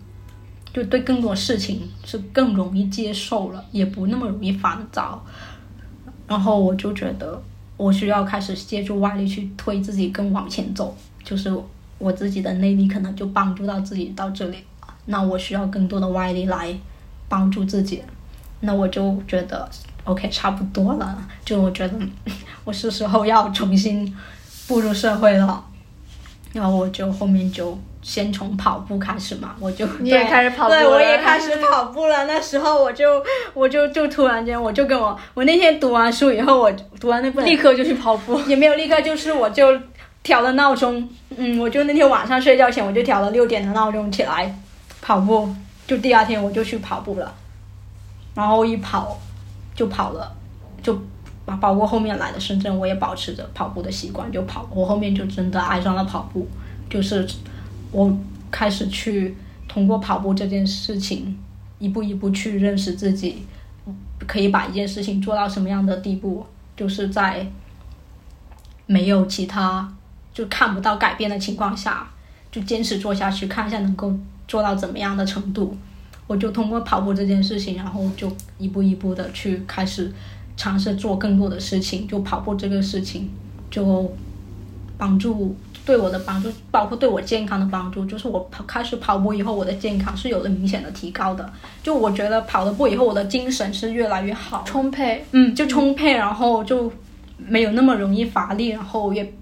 [0.74, 5.24] 就对更多事情是更容易接受了，也不那么容易烦躁。
[6.28, 7.42] 然后我就觉得
[7.78, 10.94] 我需要开始借助外力去推自己更往前走，
[11.24, 11.50] 就是
[11.96, 14.58] 我自己的内力可能就帮助到自己到这里，
[15.06, 16.74] 那我需要更多的外力来
[17.28, 18.02] 帮助自己。
[18.60, 19.68] 那我就觉得
[20.04, 21.94] OK 差不多了，就我觉得
[22.64, 24.14] 我是时候要重新
[24.68, 25.64] 步入社会了。
[26.52, 32.26] 然后我就后面就先从跑步开始嘛，我就你也对开始跑步对，我也开 始跑步了。
[32.26, 33.24] 那时候我就
[33.54, 38.38] 我就就突然间我就跟我我那天读完书以后，我读完那本立刻就去跑步。
[38.46, 39.66] 也没有立刻，就是我就
[40.22, 44.54] 调了闹钟，嗯，我就那天晚上睡觉前我就调了六点的闹钟起来
[45.02, 45.54] 跑步，
[45.86, 47.34] 就第二天我就去跑步了，
[48.34, 49.18] 然后一跑
[49.74, 50.32] 就跑了，
[50.80, 50.98] 就
[51.44, 56.48] 包括后面来的深圳，我也保持着跑步的习惯，就跑，我后面就真的爱上了跑步，
[56.88, 57.28] 就是
[57.90, 58.16] 我
[58.50, 59.36] 开始去
[59.68, 61.36] 通过跑步这件事情，
[61.80, 63.44] 一步一步去认识自己，
[64.26, 66.46] 可以把一件事情做到什么样的地步，
[66.76, 67.44] 就是在
[68.86, 69.92] 没有其他
[70.32, 72.08] 就看不到改变的情况下，
[72.52, 74.14] 就坚持做下去，看一下能够
[74.46, 75.76] 做到怎么样的程度。
[76.26, 80.10] 我就通过跑步这件事情，然后就一步一步的去开始
[80.56, 82.06] 尝试做更多的事情。
[82.06, 83.28] 就跑步这个事情，
[83.70, 84.10] 就
[84.96, 88.06] 帮助对我的帮助，包括对我健康的帮助。
[88.06, 91.52] 就是我跑开始跑步以后，我的健康是有了明显的提高的。
[91.82, 96.90] 就我觉得跑了步以后，我的精神是越来越好，充沛，嗯，就充沛，然后就
[97.36, 99.34] 没有那么容易乏力，然后也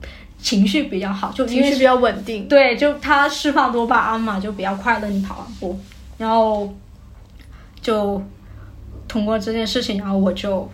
[0.43, 2.49] 情绪比较好，就情绪比较稳定。
[2.49, 5.09] 对，就他释放多巴胺嘛，就比较快乐。
[5.09, 5.78] 你跑完步，
[6.18, 6.72] 然后
[7.80, 8.22] 就
[9.07, 10.68] 通过这件事情，然后我就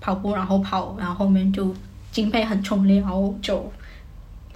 [0.00, 1.74] 跑步，然后跑，然后后面就
[2.10, 3.70] 经费很充沛，然后就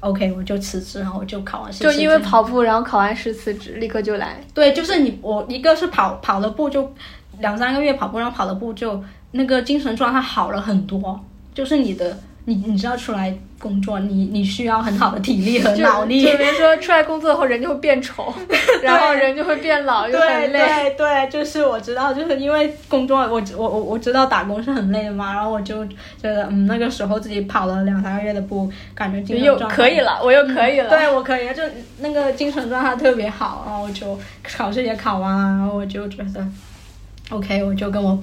[0.01, 1.85] OK，我就辞职，然后我就考完试。
[1.85, 4.39] 就因为跑步，然后考完试辞职，立刻就来。
[4.53, 6.93] 对，就是你我一个是跑跑了步就
[7.39, 9.03] 两三个月跑步，然后跑了步就
[9.33, 11.21] 那个精神状态好了很多，
[11.53, 16.21] 就是你的你你知道出来工作，你你需要很好的体力和脑力。
[16.27, 18.33] 就比如说出来工作后人就会变丑，
[18.83, 20.59] 然后人就会变老，又对很累。
[20.59, 30.91] 对对，就是我知道，就是因为工作，我我我我知道打工是很累的嘛，然后我就觉得，嗯，那个时候自己跑了两三个月的步，感觉精神又可以了，我又可以了。
[30.91, 31.63] 对我可以，就
[32.01, 36.47] 那个精神状态特别好，然后我就考试也考完了，然后我就觉得
[37.31, 38.23] ，OK，我就跟我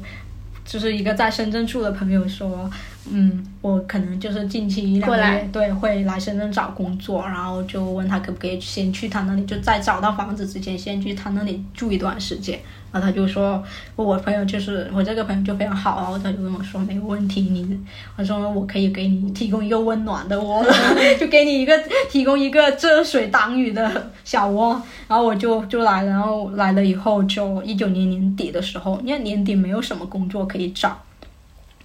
[0.63, 2.69] 就是一个在深圳住的朋友说，
[3.09, 12.59] 嗯，我可能就是近期一两个月，对，会来深圳找工作，然后就问他可不可以先去他那里，就在找到房子之前，先去他那里住一段时间。
[12.91, 13.63] 然后他就说，
[13.95, 17.79] 我朋友就是我这个朋友就非常好，然后他就跟我说没有问题，你
[18.17, 20.61] 他说我可以给你提供一个温暖的窝，
[21.17, 21.73] 就给你一个
[22.09, 24.79] 提供一个遮水挡雨的小窝。
[25.07, 31.01] 然后我就就来了，然后来了以后就一九年年底的时候，因为年底没有什么工作可以找。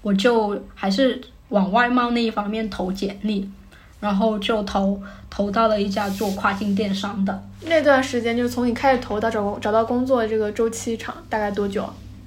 [0.07, 3.51] 我就还是往外贸那一方面投简历，
[3.99, 11.85] 然后就投投到了一家做跨境电商的，那段时间就是从你开始投到找工找到工作的这个周期长大概多久？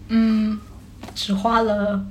[0.09, 0.59] 嗯，
[1.15, 2.05] 只花了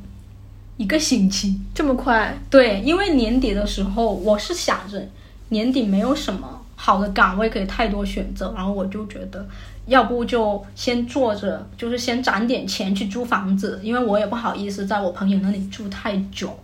[0.78, 1.60] 一个星期。
[1.74, 2.34] 这么快？
[2.48, 5.06] 对，因为年底的时候，我是想着
[5.50, 9.46] 年底没有什么好的岗位可以太多选择，然后我就觉得，
[9.88, 16.56] 要不就先坐着，就是先攒点钱去租房子，因为我也不好意思在我朋友那里住太久。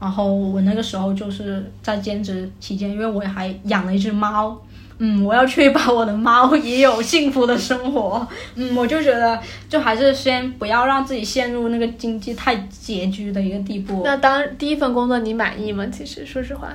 [0.00, 4.60] 然后我那个时候就是在兼职期间，因为我还养了一只猫，
[4.98, 14.02] 嗯，我要确保我的猫也有幸福的生活，嗯，我就觉得就还是先不要让自己陷入那个经济太拮据的一个地步。
[14.04, 15.86] 那当第一份工作你满意吗？
[15.86, 16.68] 其实说实话，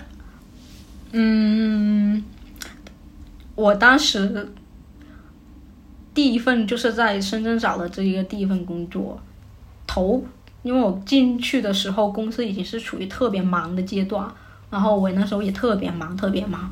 [1.12, 2.24] 嗯，
[3.54, 4.50] 我当时
[6.20, 9.18] 第一份就是在深圳找的这一个第一份工作，
[9.88, 10.22] 头，
[10.64, 14.30] 因为我进去的时候公司已经是处于特别忙的阶段，
[14.70, 16.70] 然后我那时候也特别忙，特别忙。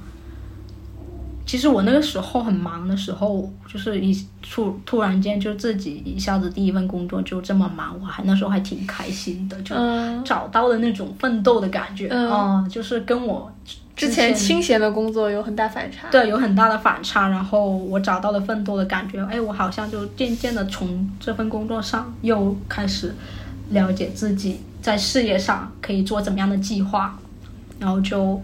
[1.46, 13.50] 其实我那个时候很忙的时候，就是一突突然间就自己一下子第一份工作就这么忙，我还那时候还挺开心的，就嗯，找到了那种奋斗的感觉嗯啊、就是跟我
[13.98, 17.28] 之前清闲的工作有很大反差。，对，有很大的反差。
[17.28, 23.14] 然后我找到了奋斗的感觉，哎，我好像就渐渐的从这份工作上又开始
[23.72, 27.18] 了解自己在事业上可以做怎么样的计划，
[27.80, 28.40] 然后就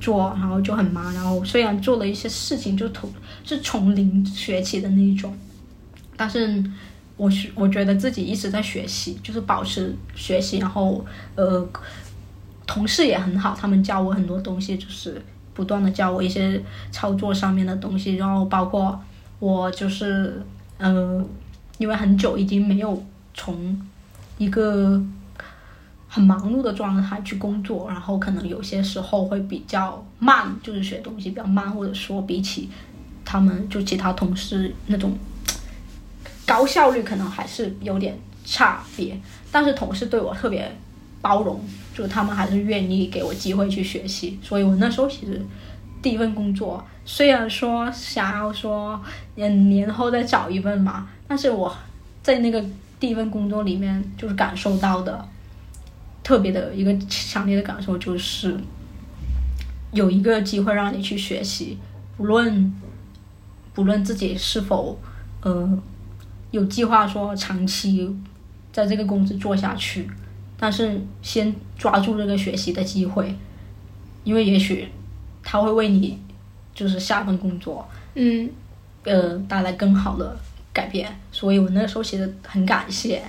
[0.00, 1.12] 做，然后就很忙。
[1.12, 3.12] 然后虽然做了一些事情，就从
[3.44, 5.36] 是从零学起的那一种，
[6.16, 6.64] 但是
[7.18, 11.04] 我是我觉得自己一直在学习，就是保持学习，然后
[11.34, 11.68] 呃。
[12.72, 15.20] 同事也很好，他们教我很多东西，就是
[15.52, 16.62] 不断的教我一些
[16.92, 18.96] 操作上面的东西，然后包括
[19.40, 20.40] 我就是
[20.78, 21.20] 呃，
[21.78, 23.04] 因为很久已经没有
[23.34, 23.76] 从
[24.38, 25.02] 一个
[26.06, 32.70] 很忙碌的状态去工作，然后可能有些时候会比较慢，就是学东西比较慢，或者说比起
[33.24, 35.18] 他们就其他同事那种
[36.46, 40.72] 高效率可能还是有点差别，但是同事对我特别
[41.20, 41.60] 包容，
[41.94, 45.40] 就他们还是愿意给我机会去学习，所以我那时候其实
[46.00, 49.00] 第一份工作虽然说想要说
[49.36, 51.76] 嗯年后再找一份嘛，但是我
[52.22, 52.64] 在那个
[52.98, 55.26] 第一份工作里面就是感受到的
[56.22, 58.58] 特别的一个强烈的感受就是
[59.92, 61.76] 有一个机会让你去学习，
[62.16, 62.72] 不论
[63.74, 64.98] 不论自己是否
[65.42, 65.78] 呃
[66.50, 68.14] 有计划说长期
[68.72, 70.08] 在这个公司做下去，
[70.60, 73.34] 但是先抓住这个学习的机会，
[74.24, 74.86] 因为也许
[75.42, 76.18] 他会为你
[76.74, 78.50] 就是下份工作嗯，
[79.04, 80.36] 呃带来更好的
[80.70, 83.22] 改变，所以我那时候写的很感谢。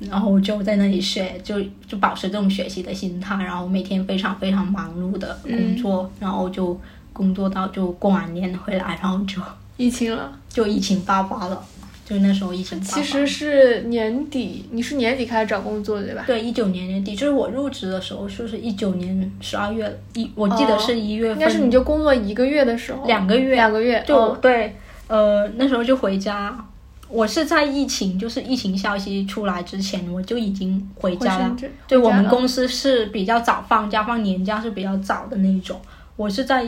[0.00, 6.80] 然后就在那里学，就就保持这种学习的心态，然后每天非常非常忙碌的工作，然后就
[7.12, 9.42] 工作到就过完年回来，然后就
[9.76, 10.32] 疫情了。
[10.48, 11.62] 就疫情爆发了，
[12.08, 12.80] 就那时候疫情。
[12.80, 16.24] 其实是年底，你是年底开始找工作对吧？
[16.26, 24.74] 对，一九年年底，就是我入职的时候，就是一九年十二月一，我记得是一月份，应该是你就工作一个月的时候，两个月，两个月，就、哦对，
[25.08, 26.64] 呃，那时候就回家。
[27.10, 31.56] 我是在疫情，就是疫情消息出来之前，我就已经回家了
[31.86, 35.80] 对我们公司是比较早放假，放年假是比较早的那一种。
[36.16, 36.66] 我是在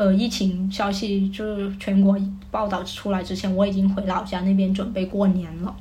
[0.00, 2.18] 呃疫情消息就是全国
[2.50, 5.76] 报道出来之前，我已经回老家那边准备过年了。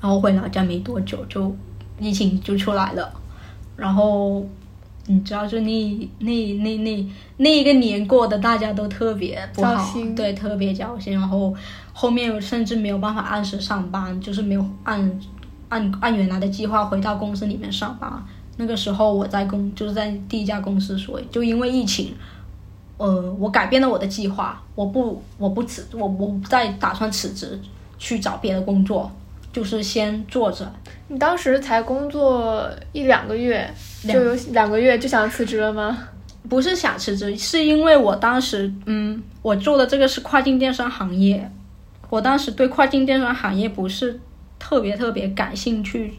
[0.00, 1.54] 然后回老家没多久，就
[1.98, 3.12] 疫情就出来了。
[3.76, 4.42] 然后
[5.04, 7.06] 你知道，就那那那那
[7.36, 11.12] 那一个年过的，大家都特别不好对，特别焦心。
[11.12, 11.54] 然后
[11.92, 15.20] 后面甚至没有办法按时上班，就是没有按
[15.68, 18.10] 按按原来的计划回到公司里面上班。
[18.56, 22.14] 那个时候我在公就是在第一家公司，所以就因为疫情，
[23.00, 27.58] 呃，我改变了我的计划，我不我不辞我我不再打算辞职
[27.96, 29.10] 去找别的工作，
[29.50, 30.70] 就是先做着。
[31.08, 33.72] 你当时才工作一两个月，
[34.06, 35.96] 就有两个月就想辞职了吗？
[36.46, 41.50] 不是想辞职，是因为我当时，嗯，我做的这个是跨境电商行业，
[42.10, 44.20] 我当时对跨境电商行业不是
[44.58, 46.18] 特别特别感兴趣，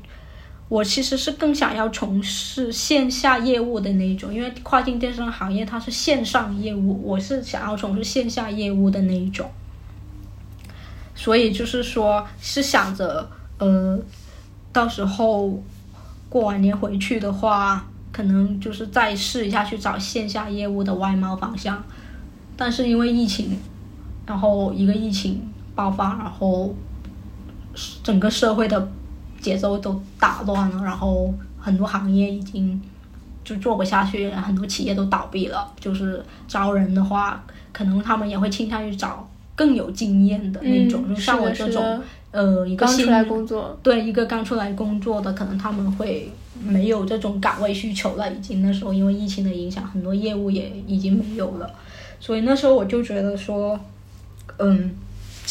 [0.72, 9.52] 我其实是更想要从事线下业务的那一种，因为跨境电商行业它是线上业务，我是想要从事线下业务的那一种。
[11.14, 14.00] 所以就是说，是想着，呃，
[14.72, 15.62] 到时候
[16.30, 21.84] 过完年回去的话，可能就是再试一下去找线下业务的外贸方向。
[22.56, 23.60] 但是因为疫情，
[24.26, 26.74] 然后一个疫情爆发，然后
[28.02, 28.90] 整个社会的
[29.42, 32.82] 节奏都打乱了，然后很多行业已经
[33.44, 35.70] 就做不下去，很多企业都倒闭了。
[35.80, 39.28] 就是招人的话，可能他们也会倾向于找。
[39.54, 46.32] 更有经验的那种，就像我这种，呃，一个刚出来工作，对一个刚出来工作的，可能他们会
[46.64, 48.32] 没有这种岗位需求了。
[48.34, 51.70] 已经那时候因为疫情的影响，很多业务也已经没有了，
[52.20, 53.80] 所以那时候我就觉得说，
[54.58, 54.92] 嗯，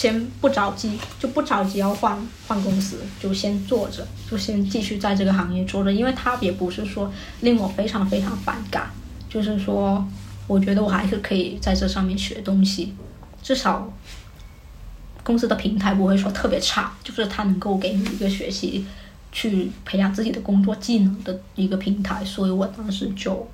[0.01, 8.90] 先不着急，就不着急要换换公司，就先做着，就先继续在这个行业做着，因为它也不是说令我非常非常反感，
[9.28, 10.03] 就是说，
[10.46, 12.94] 我觉得我还是可以在这上面学东西。
[13.42, 13.92] 至少
[15.22, 18.86] 公司的平台不会说特别差，就是它能够给你一个学习、
[19.30, 23.46] 去培养自己的工作技能的一个平台，所以我当时就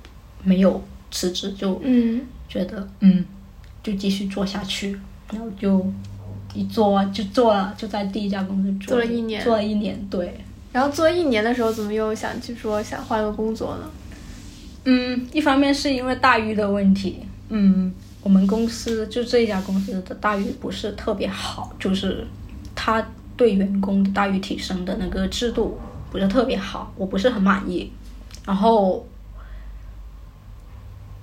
[0.45, 0.81] 没有
[1.11, 3.25] 辞职，就嗯觉得嗯
[3.83, 4.97] 就继续做下去，
[5.33, 5.85] 然后就
[6.57, 10.41] 一做就做了，就在第一家公司做了一年，做了一年，对。
[10.73, 13.91] 然后做一年的时候，怎么又想去说想换个工作呢？
[14.85, 17.93] 嗯，一方面是因为待遇的问题，嗯。
[18.23, 22.27] 我们公司就这一家公司的待遇不是特别好，就是
[22.75, 25.79] 他对员工的待遇提升的那个制度
[26.11, 27.89] 不是特别好，我不是很满意。
[28.45, 29.07] 然后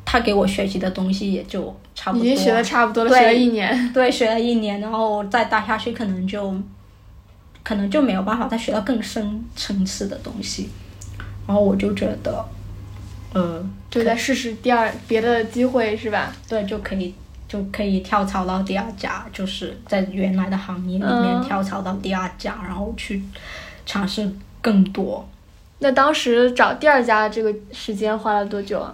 [0.05, 6.53] 他给我学习的东西也就差不多，已经学的差不多了，学了一年，对，学了一年，然后再待下去可能就
[7.63, 10.69] 可能就没有办法再学到更深层次的东西。
[11.47, 12.45] 然后我就觉得。
[13.33, 16.31] 呃，就再试试第二别的机会是吧？
[16.47, 17.11] 对，就可以
[17.47, 23.23] 就可以跳槽到第二家，就是在原来的行业里面跳槽到第二家，然后去
[23.87, 24.31] 尝试
[24.61, 25.27] 更多。
[25.79, 28.93] 那当时找第二家这个时间花了多久啊？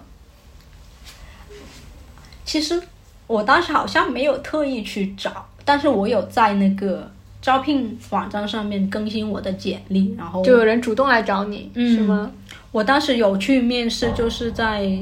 [2.49, 2.81] 其实
[3.27, 7.07] 我当时好像没有特意去找，但是我有在那个
[7.39, 12.31] 招聘网站上面更新我的简历，然后就有人主动来找你，是吗？
[12.71, 14.97] 我当时有去面试，就是在，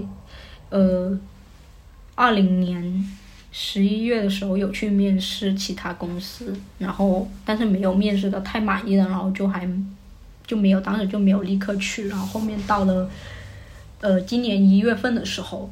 [0.72, 1.18] 呃，
[2.16, 3.06] 二零年
[3.54, 9.66] 十一月的时候有去面试其他公司，然后但是没有面试的太满意了，然后就还
[10.46, 13.10] 就没有当时就没有立刻去，然后后面到了，
[14.02, 15.72] 呃，今年一月份的时候，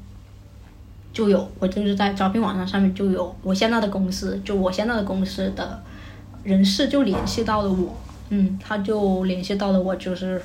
[1.16, 5.82] 就有我就是在招聘网站上面就有我现在的公司，就我现在的公司的
[6.44, 7.98] 人事就联系到了我，
[8.30, 10.40] 嗯，他就联系到了我，就是。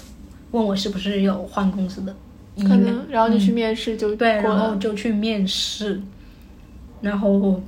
[0.52, 2.12] 问我是不是有换公司的
[2.56, 6.02] 可能，然后就去面试，就对，然后就去面试，
[7.00, 7.62] 然后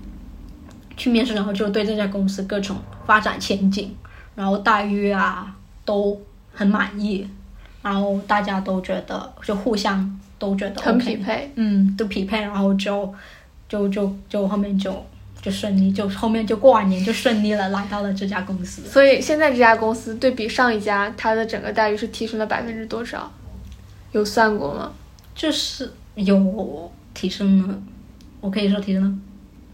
[0.96, 2.76] 去面试，然后就对这家公司各种
[3.07, 3.94] 发展前景，
[4.34, 6.20] 然后待遇啊都
[6.53, 7.24] 很满意，
[7.82, 13.14] 然后大家都觉得就互相都觉得很匹配，嗯，都匹配，然后就
[13.68, 14.93] 就就就后面就。
[15.43, 18.82] 就顺利，就后面就过完年就顺利了，来到了这家公司。
[18.82, 23.28] 所以现在这家公司对比上一家，它的整个待遇是提升了百分之多少？
[24.12, 24.93] 有算过吗？
[25.34, 27.76] 就是有提升了，
[28.40, 29.12] 我可以说提升了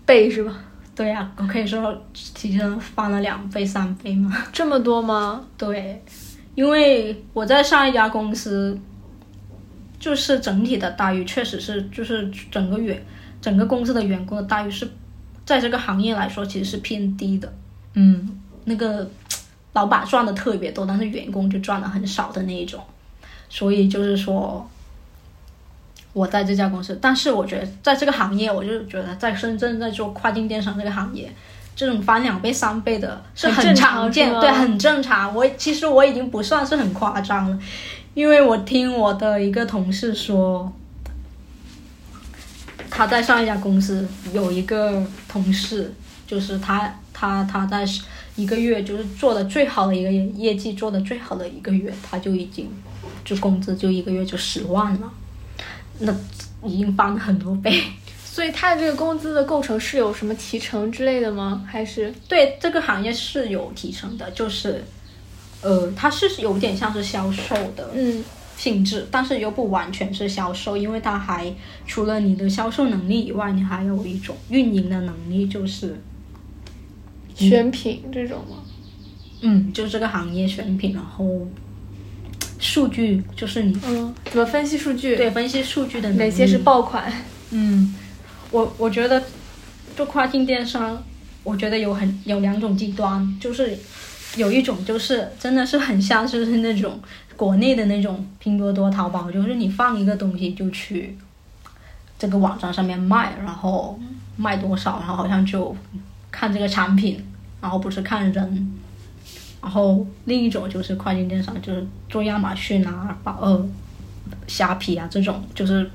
[0.06, 0.54] 倍是吧？
[0.96, 4.34] 对呀，我可以说提升翻了两倍三倍吗？
[4.50, 5.44] 这么多吗？
[5.58, 6.02] 对，
[6.54, 8.80] 因为我在上一家公司，
[9.98, 13.04] 就是整体的待遇确实是，就是整个员
[13.40, 14.88] 整个公司的员工的待遇是。
[15.44, 17.50] 在这个行业来说，其实是偏低的。
[17.94, 19.10] 嗯，那个
[19.72, 22.78] 老板赚的特别多，但是员工就赚的很少的那一种。
[23.48, 24.68] 所以就是说，
[26.12, 31.32] 我在这家公司，但是我觉得在这个行业，我就觉得在深圳在做跨境电商这个行业，
[31.74, 35.34] 这种翻两倍三倍的是很常见，对，很正常。
[35.34, 37.58] 我其实我已经不算是很夸张了，
[38.18, 40.72] 因为我听我的一个同事说。
[42.90, 45.94] 他在上一家公司有一个同事，
[46.26, 47.86] 就是他他他在
[48.34, 52.68] 一个月就是做的最好的一个业绩，做的最好的一个月，他就已经
[53.24, 55.12] 就工资就一个月就十万了，
[56.00, 56.12] 那
[56.64, 57.80] 已经翻了很多倍。
[58.24, 61.64] 所以他的这个工资的构成是有什么提成之类的吗？
[61.70, 64.82] 还是对这个行业是有提成的，就是
[65.62, 68.24] 呃，它是有点像是销售的，嗯。
[68.56, 71.54] 性质，但是又不完全是销售，因为它还
[71.86, 76.00] 除了你的销售能力以外，你还有一种运营的能力，就是
[77.36, 78.56] 选品这种吗？
[79.42, 81.46] 嗯，就这个行业选品，然后
[82.58, 85.14] 数据，就是你嗯，怎么分析数据？
[85.14, 87.12] 对分析数据的哪些是爆款？
[87.52, 87.94] 嗯，
[88.50, 89.22] 我我觉得
[89.96, 91.00] 做跨境电商，
[91.44, 93.78] 我觉得有很有两种极端，就是
[94.38, 96.98] 有一种就是真的是很像就是那种
[97.36, 101.18] 国内的那种拼多多、淘宝，就是你放一个东西就去
[102.18, 103.98] 这个网站上面卖，然后
[104.36, 105.76] 卖多少，然后好像就
[106.30, 107.22] 看这个产品，
[107.60, 108.74] 然后不是看人。
[109.60, 113.68] 然后另一种就是跨境电商，就是做亚马逊啊、宝呃、
[114.46, 115.90] 虾皮啊这种，就是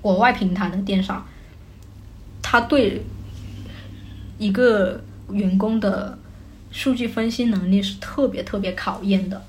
[0.00, 1.22] 国外平台的电商，
[2.40, 3.04] 他对
[4.38, 4.98] 一个
[5.30, 6.18] 员工的
[6.74, 9.40] 数据分析能力是特别特别考验的。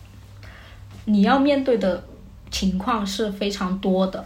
[1.05, 2.03] 你要面对的
[2.51, 4.23] 情况是非常多的，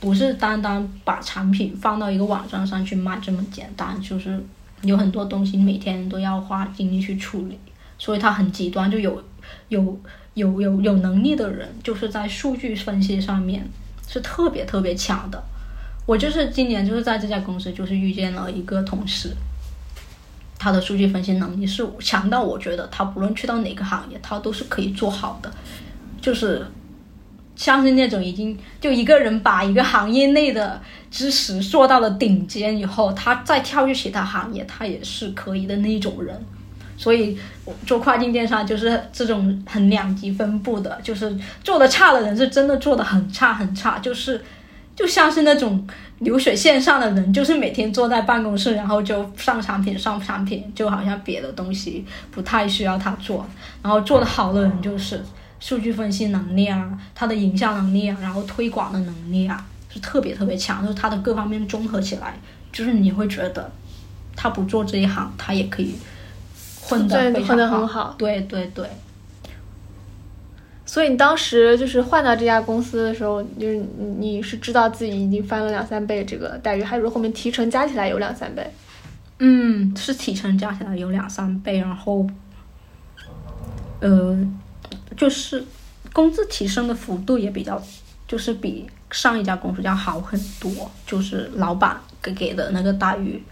[0.00, 4.44] 不是单单把产品放到一个网站上去卖这么简单，就是
[4.82, 7.56] 有很多东西每天都要花精力去处理，
[7.96, 9.22] 所以它很极端，就有
[9.68, 10.00] 有
[10.34, 13.64] 有有有能力的人，就是在数据分析上面
[14.08, 15.40] 是特别特别强的。
[16.04, 19.32] 我就是今年就是在这家公司，就是遇见了一个同事，
[20.58, 25.50] 他的数据分析能力是强到我觉得他不论去到哪个行业，他都是可以做好的，
[26.20, 26.66] 就是
[27.54, 30.80] 像是那种已经就一个人把一个行业内的
[31.10, 36.38] 知识做到了顶尖以后，他再跳去其他行业，他也是可以的那种人。
[36.98, 37.38] 所以
[37.86, 44.42] 做跨境电商就是这种很两极分布的，就是做的差的人是真的做的很差很差，就是
[44.96, 45.86] 就像是那种
[46.20, 53.46] 流水线上的人，就是每天坐在办公室，然后就上产品上产品，就好像别的东西不太需要他做。
[53.82, 55.22] 然后做的好的人就是
[55.60, 62.34] 数据分析能力啊，他的营销能力啊，然后推广的能力啊，是特别特别强，就是他的各方面综合起来，
[62.72, 63.70] 就是你会觉得
[64.34, 65.94] 他不做这一行，他也可以
[66.80, 68.88] 混得非常对混得很好对对对。
[70.86, 78.64] 所以你当时就是换到这家公司的时候，就是你你是知道自己已经翻了两三倍这个待遇，还是后面提成加起来有两三倍？
[79.38, 82.26] 嗯，是提成加起来有两三倍，然后，
[84.00, 84.38] 呃，
[85.16, 85.62] 就是
[86.12, 87.82] 工资提升的幅度也比较，
[88.28, 90.90] 就是比上一家公司要好很多。
[91.04, 93.42] 就是老板给给的那个待遇，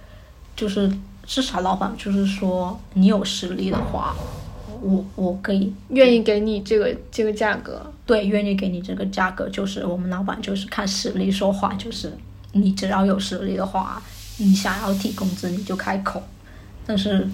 [0.56, 0.90] 就是
[1.26, 4.14] 至少老板就是说，你有实力的话，
[4.84, 7.80] 我我可以愿意给你这个这个价格？
[8.04, 12.12] 对，愿意给你这个价格，就是我们老板就是看实力说话，就是
[12.52, 14.02] 你只要有实力的话，
[14.38, 16.22] 你想要提工资你就开口。
[16.86, 17.26] 但是，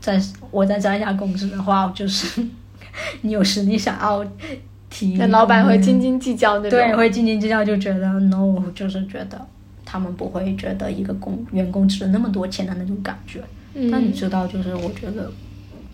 [0.00, 0.20] 在
[0.50, 2.44] 我在这一家公司的话，就是
[3.22, 4.26] 你有实力想要
[4.90, 6.70] 提，那老板会斤斤计较那种。
[6.70, 9.40] 对，会斤斤计较，就觉得 no，就是觉得
[9.84, 13.40] 他们不会觉得一个工员工值那么多钱的那种感觉。
[13.74, 15.30] 嗯但你知道，就是我觉得，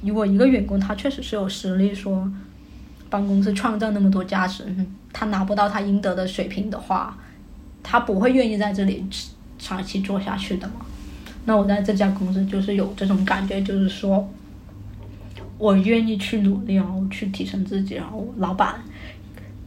[0.02, 2.30] 如果一个员工他确实是有实力说
[3.10, 7.18] 帮公司创造那么多价值，嗯他拿不到他应得的水平的话，
[7.82, 9.04] 他不会愿意在这里
[9.58, 10.86] 长期做下去的嘛。
[11.44, 14.30] 那我在这家公司就是有这种感觉，就是说
[15.58, 18.76] 我愿意去努力，然后去提升自己，然后老板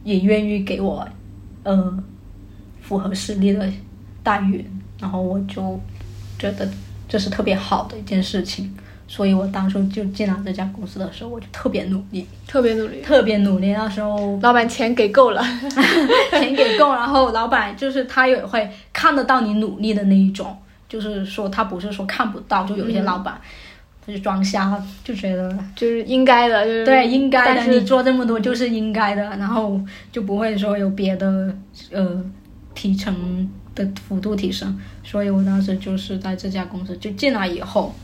[0.02, 1.06] 也愿意给我
[1.62, 2.02] 呃
[2.80, 3.70] 符合实力的
[4.22, 4.64] 待遇，
[4.98, 5.78] 然后我就
[6.38, 6.66] 觉得
[7.06, 8.74] 这是特别好的一件事情，
[9.06, 13.72] 所以我当初就进了这家公司的时候，我就特别努力，特别努力，特别努力。
[13.72, 15.42] 那时候老板钱给够了。
[16.30, 20.56] 钱给够，然后老板就是他也会看得到你努力的那一种，
[20.88, 23.40] 就是说他不是说看不到，就有些老板、
[24.04, 29.80] 他就装瞎，就觉得就是应该的，就是对应该的，但是你做这么多就是应该的，然后
[30.10, 31.54] 就不会说有别的
[31.92, 32.24] 呃
[32.74, 37.94] 提成的幅度提升，所以我当时就是在这家公司就进来以后，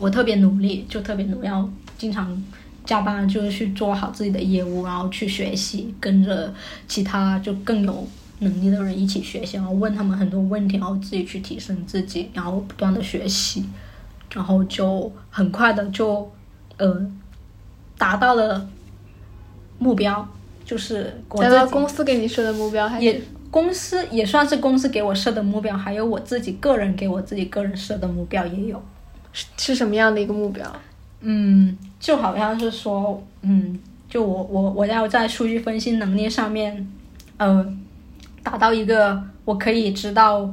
[0.00, 2.42] 我特别努力，就特别努力，要经常
[2.84, 6.52] 加班，就是去做好自己的业务，然后去学习，跟着
[6.88, 8.08] 其他就更有
[8.38, 13.66] 能力的人一起学习，然后问他们很多问题，然后自己去提升自己，然后不断的学习，
[14.32, 16.32] 然后就很快的就
[16.78, 17.06] 呃
[17.98, 18.66] 达到了
[19.78, 20.26] 目标，
[20.64, 28.82] 就是我达到公司给你设的目标，还也是公司也算是公司给我设的目标，还有我自己个人给我自己个人设的目标也有。
[29.32, 30.70] 是是什么样的一个目标？
[31.20, 33.78] 嗯，就好像是说，嗯，
[34.08, 36.88] 就我我我要在数据分析能力上面，
[37.36, 37.74] 呃，
[38.42, 40.52] 达到一个我可以知道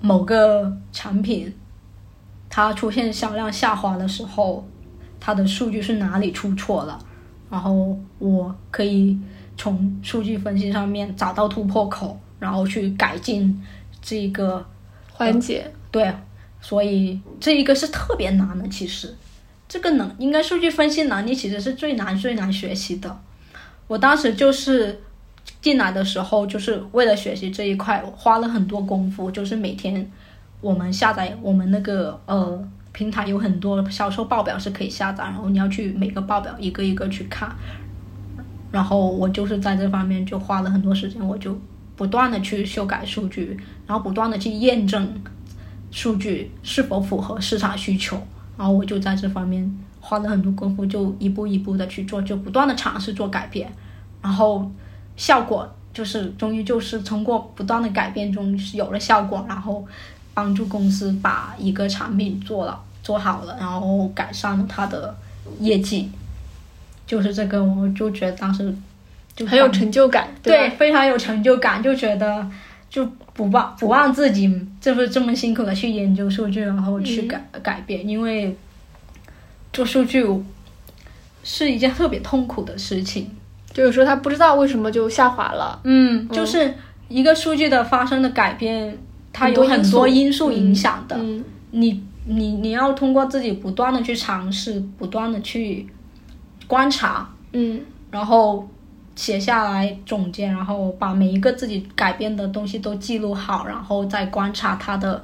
[0.00, 1.54] 某个产品
[2.50, 4.66] 它出现销量下滑的时候，
[5.20, 6.98] 它的数据是哪里出错了，
[7.48, 9.18] 然后我可以
[9.56, 13.62] 从数据分析上面找到突破口，然后去改进
[14.02, 14.64] 这个
[15.12, 16.12] 环节，对，
[16.64, 19.14] 所以这一个是特别难的，其实
[19.68, 23.20] 这个能应该数据分析能力其实是最难最难学习的。
[23.86, 24.98] 我当时就是
[25.60, 30.10] 进来的时候，就是为了学习这一块，花了很多功夫，就是每天
[30.62, 37.54] 我们下载我们那个呃平台有很多销售报表是可以下载，然后你要去每个报表一个一个去看。
[38.72, 41.54] 然后我就是在这方面就花了很多时间，我就
[41.94, 43.54] 不断的去修改数据，
[43.86, 45.12] 然后不断的去验证
[45.94, 48.20] 数据是否符合市场需求，
[48.58, 49.64] 然后我就在这方面
[50.00, 53.72] 花了很多功夫，就一步一步的去做，就不断的尝试做改变，
[54.20, 54.68] 然后
[55.16, 59.86] 效果就是终于就是通过不断的改变中有了效果，然后
[60.34, 65.16] 帮助公司把一个产品做了做好了，然后改善了它的
[65.60, 66.10] 业绩。
[67.06, 68.74] 就是这个，我就觉得当时
[69.36, 72.44] 就很有成就感，对， 非常有成就感，就觉得
[72.94, 74.48] 就不忘不忘自己，
[74.80, 78.56] 这不这么辛苦的去研究数据，然后去改改变，因为
[79.72, 80.24] 做数据
[81.42, 83.28] 是一件特别痛苦的事情，
[83.72, 86.72] 就有时候他不知道为什么就下滑了，嗯，就是
[87.08, 88.96] 一个数据的发生的改变，
[89.32, 91.18] 它有很多因素影响的，
[91.72, 95.86] 你你你要通过自己不断的去尝试，不断的去。
[96.66, 97.78] 观察，嗯，
[98.10, 98.66] 然后
[99.16, 105.22] 写下来总结，然后把每一个自己改变的东西都记录好，然后再观察它的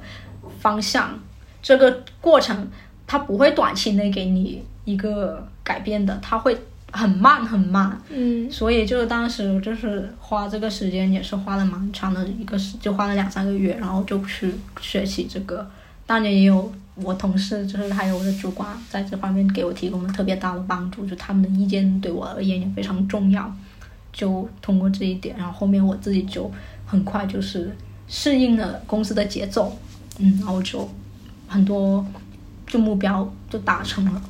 [0.59, 1.17] 方向。
[1.61, 2.67] 这个过程
[3.05, 6.57] 它不会短期内给你一个改变的，它会
[6.91, 7.99] 很慢很慢。
[8.09, 15.69] 嗯，所以就是当时就是花这个时间也是花了蛮长的一个时，就花了两三个月，然后就去学习这个。
[16.05, 16.71] 当年也有。
[16.95, 23.51] 我同事就是还有我的主管在这方面给我提供了特别大的帮助，就他们的意见对我而言也非常重要。
[24.11, 26.49] 就通过这一点，然后后面我自己就
[26.85, 27.75] 很快就是
[28.07, 29.77] 适应了公司的节奏，
[30.19, 30.89] 嗯，然后就
[31.47, 32.05] 很多
[32.67, 34.21] 就目标就达成了。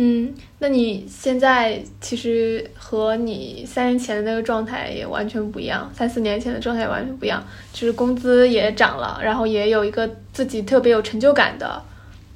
[0.00, 7.42] 嗯，那你现在其实和你三年前的那个状态也完全不一样，三四年前的状态也完全不一样，
[7.72, 11.82] 就是工资也涨了，然后也有一个自己特别有成就感的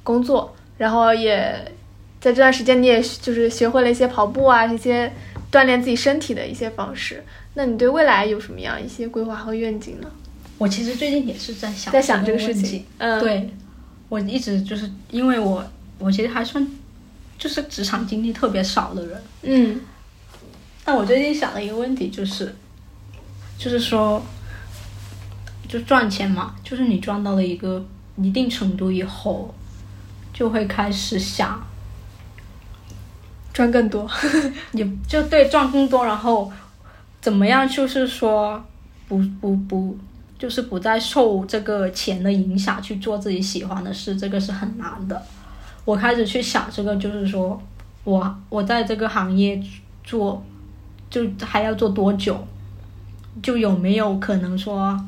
[0.03, 1.71] 工作，然后也
[2.19, 5.09] 在这段时间你也就是学会了一些跑步啊，一些
[5.53, 7.23] 锻炼自己身体的一些方式。
[7.53, 10.11] 那你对未来有什么样一些规划和愿景呢？
[10.57, 13.49] 我其实最近也是在想在想这个事情，嗯，对，
[14.09, 15.63] 我一直就是因为我
[15.99, 16.67] 我其实还算。
[17.35, 19.81] 就是职场经历特别少的人，嗯，
[20.85, 22.55] 但我最近想了一个问题，就是，
[23.57, 24.23] 就是说，
[25.67, 27.85] 就赚钱嘛，就是你赚到了一个
[28.17, 29.53] 一定程度以后，
[30.31, 31.61] 就会开始想
[33.53, 34.09] 赚更多，
[34.73, 36.51] 也就对赚更多，然后
[37.21, 38.61] 怎么样，就是说
[39.07, 39.95] 不不不，
[40.39, 45.21] 就是不再受这个钱的影响去做自己喜欢的事，这个是很难的。
[45.85, 47.61] 我开始去想这个，就是说，
[48.03, 49.61] 我我在这个行业
[50.03, 50.43] 做，
[51.09, 52.45] 就还要做多久？
[53.41, 54.99] 就有没有可能说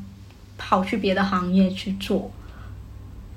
[0.57, 2.30] 跑去别的行业去做？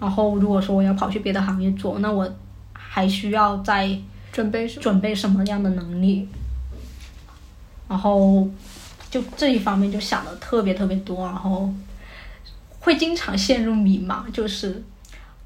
[0.01, 2.29] 然后如果说我要跑去别的行业做，那我
[2.73, 3.89] 还需要再
[4.39, 6.29] 准备准备什么样的能力？
[7.89, 8.49] 然后
[9.11, 11.69] 就这一方面就想的特别特别多，然后
[12.79, 14.85] 会经常陷入迷茫，就是。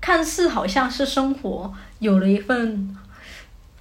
[0.05, 2.97] 看似好像是生活有了一份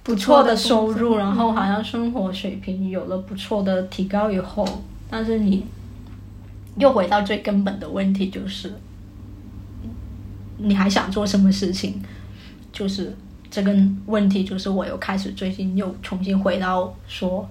[0.04, 5.66] 不错的收入，然后好像生活水平有了不错的提高以后，但是你
[6.76, 8.72] 又回到最根本的问题，就是
[10.58, 12.00] 你还想做什么事情？
[12.72, 13.16] 就是
[13.52, 13.72] 这个
[14.06, 17.48] 问题，就是我又开始最近又重新回到说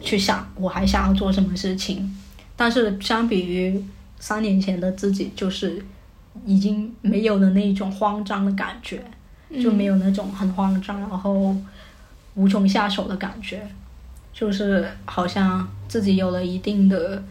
[0.00, 2.16] 去想我还想要做什么事情，
[2.54, 3.84] 但是相比于
[4.20, 5.84] 三年前的自己，就是。
[6.46, 9.04] 已经没有了那一种慌张的感觉，
[9.62, 11.54] 就没有那种很慌张，然后
[12.34, 13.60] 无从下手的感觉，
[14.32, 17.22] 就是好像自己有了一定的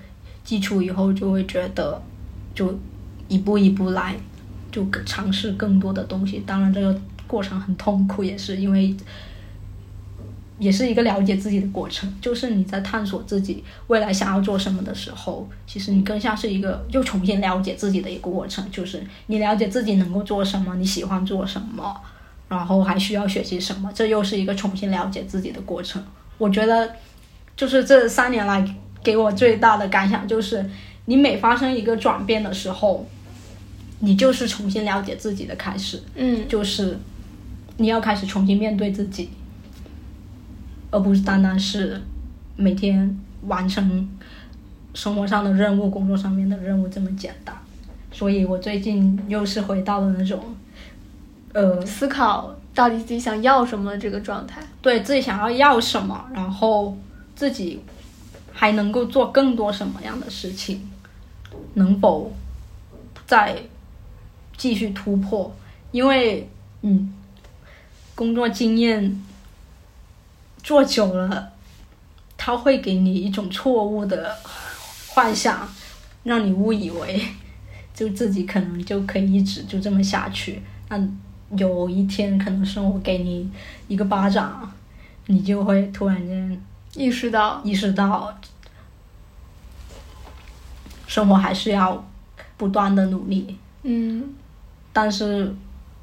[0.43, 1.99] 基础以后，就会觉得
[2.53, 2.77] 就
[3.27, 4.15] 一步一步来，
[4.71, 6.43] 就尝试更多的东西。
[6.45, 6.95] 当然，这个
[7.31, 8.95] 过程很痛苦，也是因为。
[10.59, 21.99] 也是一个了解自己的过程，就是你在探索自己未来想要做什么的时候，其实你更像是一个又重新了解自己的一个过程，就是你了解自己能够做什么，你喜欢做什么，
[22.47, 26.03] 然后还需要学习什么，这又是一个重新了解自己的过程。
[26.37, 26.91] 我觉得，
[27.57, 28.63] 就是这三年来
[29.01, 30.63] 给我最大的感想就是，
[31.05, 33.09] 你每发生一个转变的时候，
[34.01, 36.99] 你就是重新了解自己的开始，嗯，就是
[37.81, 39.29] 你要开始重新面对自己。
[40.93, 42.01] 而不是单单是
[42.57, 43.17] 每天
[43.47, 44.09] 完成
[44.93, 47.55] 生活上的任务、工作上面的任务这么简单，
[48.11, 50.43] 所以我最近又是回到了那种，
[51.53, 54.61] 呃，思考到底自己想要什么的这个状态。
[54.81, 56.97] 对自己想要要什么，然后
[57.37, 57.81] 自己
[58.51, 60.89] 还能够做更多什么样的事情，
[61.75, 62.33] 能否
[63.25, 63.57] 再
[64.57, 65.55] 继续突破？
[65.93, 66.49] 因为
[66.81, 67.13] 嗯，
[68.21, 69.19] 工作经验
[70.61, 71.53] 做久了，
[72.37, 74.37] 他会给你一种错误的
[75.07, 75.67] 幻想，
[76.21, 77.19] 让你误以为
[77.95, 80.61] 就自己可能就可以一直就这么下去。
[80.89, 81.03] 那
[81.57, 83.49] 有一天可能生活给你
[83.87, 84.71] 一个巴掌，
[85.25, 86.61] 你就会突然间
[86.93, 88.39] 意识到，意识到，
[91.07, 92.07] 生活还是要
[92.55, 93.57] 不断的努力。
[93.81, 94.35] 嗯
[94.93, 95.51] 但是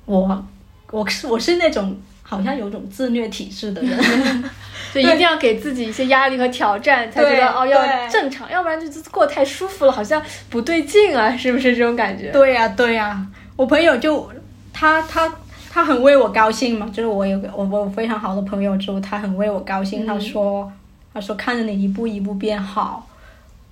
[0.05, 0.45] 我
[0.91, 1.97] 我是我是那种
[2.31, 3.99] 好像有种自虐体质的人，
[4.93, 12.31] 就一定要给自己一些压力和挑战，才觉得哦要正常，要不然就过得太舒服了，好像不对劲啊， 是不是这种感觉？
[12.31, 13.27] 对呀、对呀、
[13.57, 14.31] 我朋友就
[14.75, 15.33] 他他
[15.71, 20.71] 他很为我高兴嘛，就是我有个我我非常好的朋友，之后他很为我高兴，嗯他说
[21.15, 23.09] 他说看着你一步一步变好，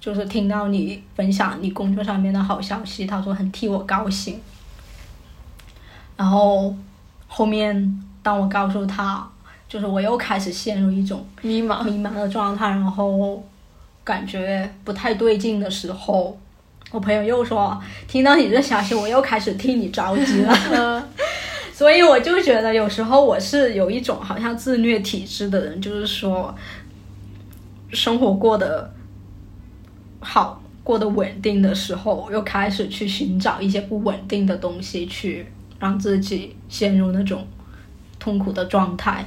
[0.00, 4.40] 就是听到你分享你工作上面的好消息，他说很替我高兴。
[6.16, 6.74] 然后
[7.26, 9.24] 后面当我告诉他，
[9.68, 13.40] 就是我又开始陷入一种迷茫，迷茫的状态，然后
[14.02, 16.36] 感觉不太对劲的时候，
[16.90, 20.58] 我朋友又说，听到你这消息，我又开始替你着急了。
[20.72, 21.08] 嗯
[21.72, 26.52] 所以我就觉得有时候我是有一种好像自虐体质的人，就是说
[27.92, 28.92] 生活过得
[30.18, 35.46] 好、过得稳定的时候，又开始去寻找一些不稳定的东西，去
[35.78, 37.46] 让自己陷入那种
[38.26, 39.24] 痛苦的状态。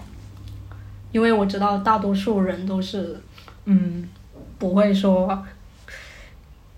[1.13, 3.17] 因为我知道大多数人都是，
[3.63, 4.05] 嗯，
[4.57, 5.41] 不会说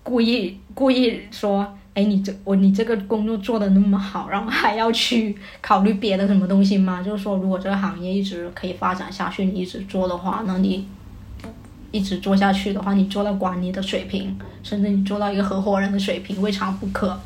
[0.03, 7.01] 故意故意说，哎，你这我你这个工作做的那么好，然后还要去考虑别的什么东西吗？
[7.01, 10.87] 就是说，如果这个行业一直可以发展下去，你一直做的话，那你
[11.89, 17.19] 一直做下去的话，你做到管理的水平，甚至你做到一个合伙人的水平，未尝不可。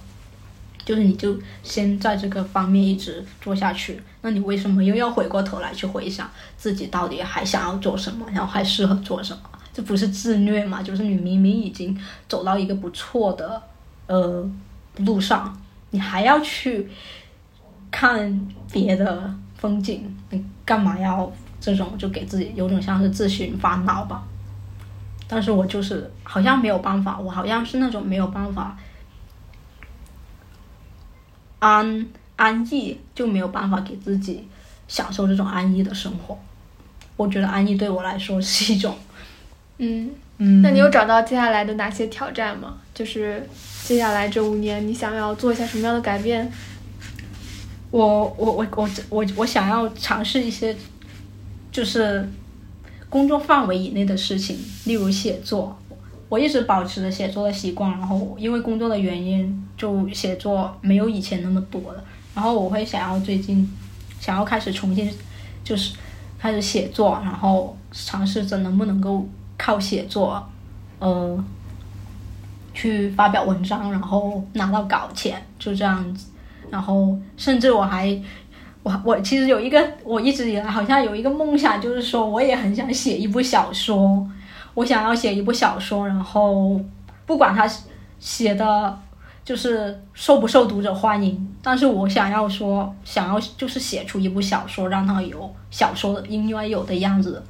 [0.86, 9.50] 就是你就先在这个方面一直做下去，那你为什么又要回过头来去回想自己到底还想要做什么，然后还适合做什么？
[9.74, 10.82] 这不是自虐吗？
[10.86, 12.00] 就是你明明已经
[12.30, 13.62] 走到一个不错的
[14.08, 14.48] 呃
[14.98, 15.60] 路上，
[15.90, 16.88] 你还要去
[17.90, 21.30] 看别的风景，你干嘛要
[21.60, 24.24] 这种就给自己有种像是自寻烦恼吧？
[25.28, 28.78] 但是我就是好像没有办法，我好像是那种没有办法
[31.66, 32.06] 安
[32.36, 34.48] 安逸，就没有办法给自己
[34.88, 36.38] 享受这种安逸的生活。
[37.16, 38.96] 我觉得安逸对我来说是一种，
[39.80, 42.78] 嗯，嗯，那你有找到接下来的哪些挑战吗？
[42.94, 43.50] 就是
[43.84, 46.52] 接下来这五年，你想要做一下什么样的改变？
[47.90, 50.76] 我我我我我我想要尝试一些，
[51.72, 52.30] 就是
[53.10, 54.56] 工作范围以内的事情，
[54.86, 55.76] 例如写作。
[56.28, 62.04] 我一直保持着写作的习惯，然后因为工作的原因，就写作没有以前那么多了。
[62.34, 63.72] 然后我会想要最近
[64.20, 65.10] 想要开始重新，
[65.64, 65.96] 就是
[66.38, 69.26] 开始写作，然后尝试着能不能够
[69.58, 70.46] 靠写作，
[71.00, 71.44] 呃，
[72.74, 76.28] 去发表文章，然后拿到稿钱，就这样子。
[76.70, 78.20] 然后甚至我还，
[78.82, 84.28] 我我其实有一个，我一直以来好像有一个梦想，就是说我也很想写一部小说，
[84.76, 86.80] 我想要写一部小说，然后
[87.26, 87.68] 不管它
[88.20, 89.00] 写的
[89.44, 97.42] 就是受不受读者欢迎，但是我想要说，想要就是写出一部小说，让它有小说应该有的样子。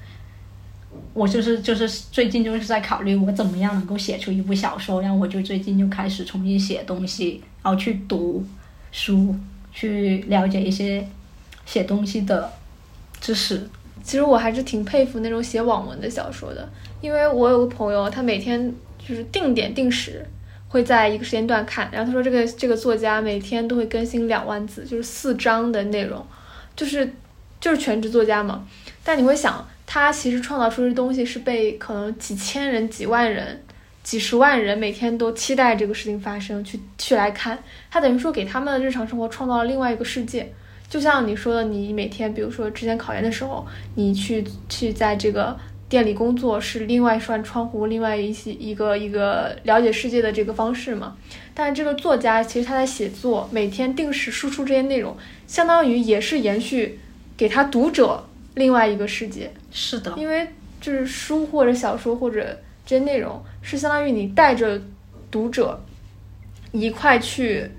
[1.14, 8.45] 我就是就是最近就是在考虑我怎么样能够写出一部小说，然后我就最近就开始重新写东西，然后去读
[8.91, 9.35] 书，
[9.73, 11.06] 去了解一些
[11.65, 12.52] 写东西的
[13.19, 13.68] 知识。
[14.03, 16.69] 其实我还是挺佩服那种写网文的小说的，
[17.01, 20.26] 因为我有个朋友，他每天就是定点定时
[20.67, 26.26] 会在一个时间段看，然后他说这个这个作家每天都会更新两万字，就是四章的内容，
[26.76, 27.13] 就是
[27.59, 28.67] 就是全职作家嘛。
[29.03, 33.61] 但你会想，他其实创造出的东西是被可能几千人、几万人、
[34.03, 37.57] 几十万人每天都期待这个事情发生，去去来看，
[37.91, 40.51] 他等于说给他们的日常生活创造了另外一个世界。
[40.89, 43.65] 就像你说的，你每天，比如说之前考研的时候，
[43.95, 45.57] 你去去在这个
[45.88, 51.16] 店里工作是另外一扇窗户，另外一些一个一个了解世界的这个方式嘛。
[51.53, 55.16] 但这个作家其实他在写作，每天定时输出这些内容，
[55.48, 56.99] 相当于也是延续
[57.38, 58.26] 给他读者
[58.56, 59.52] 另外一个世界。
[59.72, 60.48] 是的，因为
[60.82, 64.82] 就是书或者小说或者这些内容，是相当于你带着
[65.30, 65.82] 读者
[66.72, 67.70] 一块去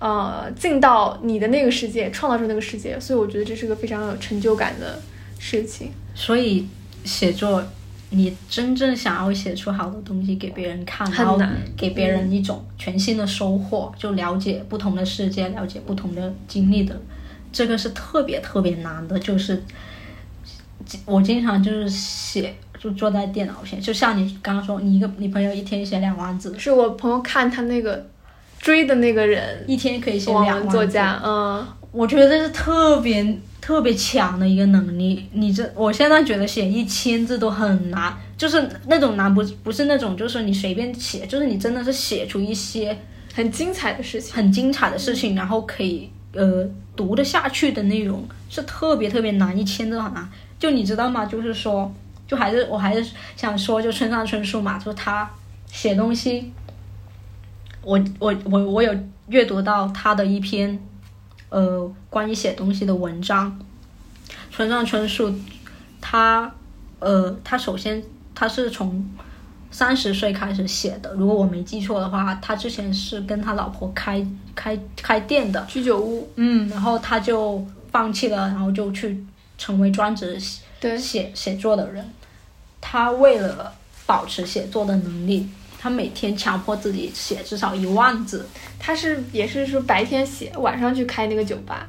[0.00, 5.00] 呃进到你的那个世界，创造出那个世界，所以我觉得这是个非常有成就感的
[5.38, 5.92] 事情。
[6.14, 6.66] 所以
[7.04, 7.62] 写作，
[8.10, 11.38] 你真正想要写出好的东西给别人看，然后
[11.76, 17.00] 给别人一种全新的收获，就了解不同的世界，了解不同的经历的，
[17.52, 19.18] 这个是特别特别难的。
[19.18, 19.62] 就是
[21.04, 28.06] 我经常就是写，就坐在电脑前，就像你刚刚说，你一个你朋友一天写两万字，是我朋友看他那个
[28.58, 30.70] 追的那个人，一天可以写两万字。
[30.70, 35.26] 作家，嗯，我觉得这是特别特别强的一个能力。
[35.32, 42.94] 你这，我现在觉得写一千字都很难，就是那种难不不是那种就是你随便写，就是你真的是写出一些
[43.32, 44.34] 很精彩的事情。
[44.34, 50.28] 很精彩的事情，然后可以呃读得下去的内容，是特别特别难，一千字很难。
[50.58, 51.24] 就你知道吗？
[51.24, 51.90] 就是说，
[52.28, 55.30] 就还是我还是想说，就村上春树嘛，就他
[55.72, 56.52] 写东西，
[57.80, 58.94] 我我我我有
[59.28, 60.78] 阅读到他的一篇
[61.54, 63.56] 呃关于写东西的文章。
[64.50, 65.32] 村上春树，
[66.00, 66.52] 他
[66.98, 68.02] 呃他首先
[68.34, 69.08] 他是从
[69.70, 79.24] 三十岁开始写的，如果我没记错的话，他之前是跟他老婆开开开店的，居酒屋，嗯，然后他就放弃了，然后就去
[79.58, 82.04] 成为专职写，写写作的人。
[82.80, 83.72] 他为了
[84.06, 85.48] 保持写作的能力，
[85.84, 88.48] 他每天强迫自己写至少一万字。
[88.78, 91.86] 他是也是说白天写，晚上去开那个酒吧。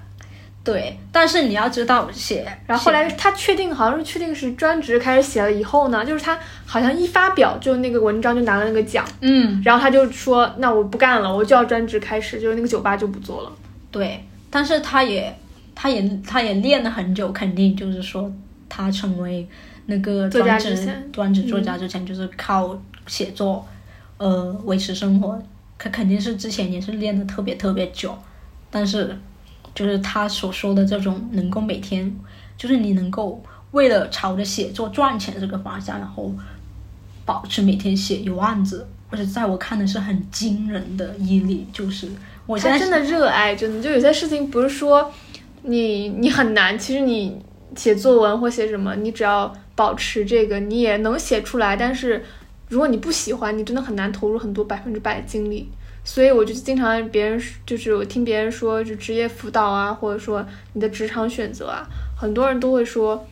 [0.65, 13.51] 对，但是你要知道写，然后后来他确定好像是确定是专职开始写了以后呢，就是他好像一发表就那个文章就拿了那个奖，嗯，然后他就说那我不干了，我就要专职开始，就是那个酒吧就不做了。
[13.91, 15.33] 对，但是他也，
[15.73, 18.29] 他也，他也练了很久，肯定就是说
[18.67, 19.47] 他成为
[19.85, 23.63] 那个作家专职之前专职作家之前，就是靠写作，
[24.17, 25.41] 呃，维持生活。
[25.77, 28.17] 他肯定是之前也是练的特别特别久，
[28.71, 29.17] 但是
[29.73, 32.15] 就是他所说的这种能够每天，
[32.57, 36.33] 就是你能够为了朝着写作赚钱这个方向，然后
[37.25, 42.07] 保持每天写一万字，而且在我看的是很惊人的毅力，就是
[42.45, 45.11] 我现在他真的热爱，真的就有些事情不是说
[45.63, 47.37] 你你很难，其实你
[47.75, 51.75] 写作文或写什么，你只要保持这个，你也能写出来。
[51.75, 52.23] 但是
[52.67, 55.69] 如果你不喜欢，你真的很难投入很多百分之百的精力。
[56.03, 63.25] 所以我就经常别人就是我听别人说，就职业辅导啊，或者说你的职场选择啊，很多人都会说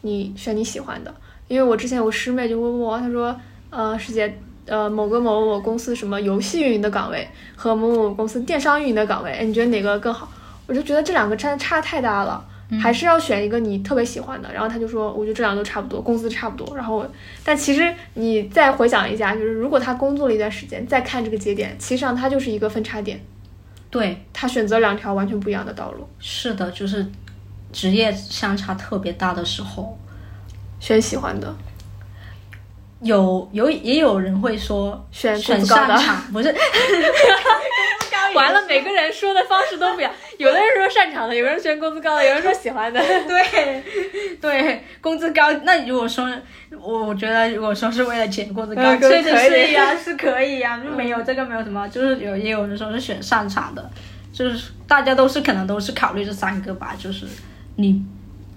[0.00, 1.14] 你选你喜欢的。
[1.46, 3.38] 因为我之前有个师妹就问我，她说，
[3.70, 10.28] 呃，师姐，呃，某个某某公司什么游戏运营的岗位和某某公司电商运营的岗位，哎，你觉得哪个更好？
[10.66, 12.44] 我就觉得这两个真的差太大了，
[12.80, 14.52] 还是要选一个你特别喜欢的。
[14.52, 16.76] 然后他就说，我觉得这两个都差不多，工资差不多。
[16.76, 17.06] 然后，
[17.44, 23.20] 但其实你再回想一下，就是如果他工作了一段时间，再看这个节点，其实上他就是一个分叉点，
[23.90, 27.06] 对，他选择两条完全不一样的道路，是的，就是
[27.72, 29.96] 职业相差特别大的时候，
[30.80, 31.54] 选喜欢的，
[33.00, 35.96] 有有也有人会说选工选资高的。
[35.96, 36.54] 擅长，不是
[38.34, 43.00] 完了，每个人说的方式都不一样，有的人说擅长的，有人选工资高的，有人说喜欢的。
[43.26, 43.82] 对
[44.40, 45.50] 对，工资高。
[45.62, 46.30] 那如果说，
[46.78, 53.90] 我我觉得如果说是为了钱，工资高，嗯确实是呀，是可以呀，就没有这个没有什么，就是有也有人说是选擅长的，
[54.32, 57.24] 就是大家都是可能都是考虑这三个吧，就是
[57.76, 58.04] 你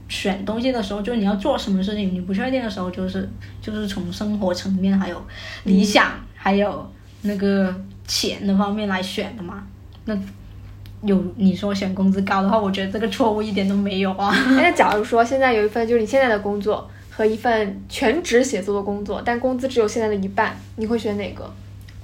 [0.10, 3.30] 选东西的时候，就是你要做什么事情，你不确定的时候，就是
[3.62, 5.24] 就是从生活层面还有
[5.64, 6.92] 理想，还有
[7.22, 7.74] 那个
[8.06, 9.64] 钱的方面来选的嘛。
[10.06, 10.18] 那
[11.04, 14.30] 有你说选工资高的话，我觉得这个错误一点都没有啊。
[14.58, 21.50] 哎那假如说现在有一份就是你现在的工作和一份全职写作的工作，但工资只有现在的一半，你会选哪个？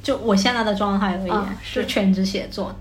[0.04, 2.74] 就我现在的状态而言，是全职写作，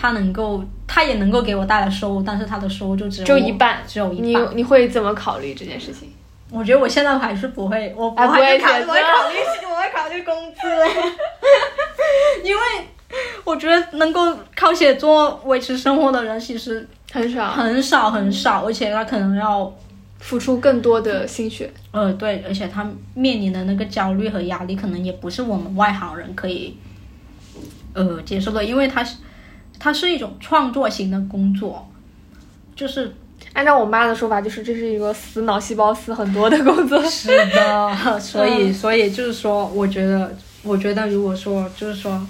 [0.00, 4.48] 它能够，他也能够给我带来收入，但是他的收入就只有就一半，只有一你半。
[4.56, 6.08] 你会怎么考虑这件事情？
[6.52, 9.36] 我觉得我现在还是不会，我不会考虑，我会考虑，
[9.68, 10.60] 我会考虑工资，
[12.46, 12.62] 因为
[13.42, 19.70] 我觉得能够靠写作维持生活的人其实很少，很少很少，而且他可能要
[20.20, 21.68] 付出更多的心血。
[21.90, 26.76] 呃，对，而且他面临的那个焦虑和压力，可能也不是我们外行人可以
[27.94, 29.16] 呃接受的，因为他是
[29.78, 31.88] 它是一种创作型的工作，
[32.74, 33.14] 就是
[33.52, 37.02] 按照我妈的说法，就是这是一个死脑细胞死很多的工作。
[37.08, 42.20] 是的，所以所以就是说，我觉得我觉得如果说就是说。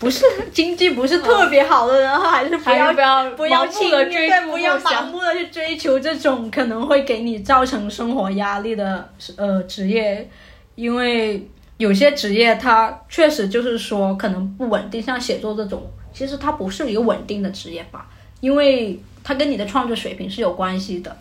[0.00, 10.30] 不是经济不是特别好的人，还是不要是不要不要盲目地轻易追逐对不要盲目的去追求这种可能会给你造成生活压力的呃职业，
[10.76, 15.82] 因为有些职业它确实就是说可能不稳定，像写作这种
[16.18, 18.08] 其实它不是一个稳定的职业吧，
[18.40, 21.16] 因为它跟你的创作水平是有关系的，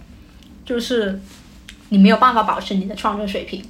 [0.66, 1.22] 就是
[1.90, 3.64] 你没有办法保持你的创作水平。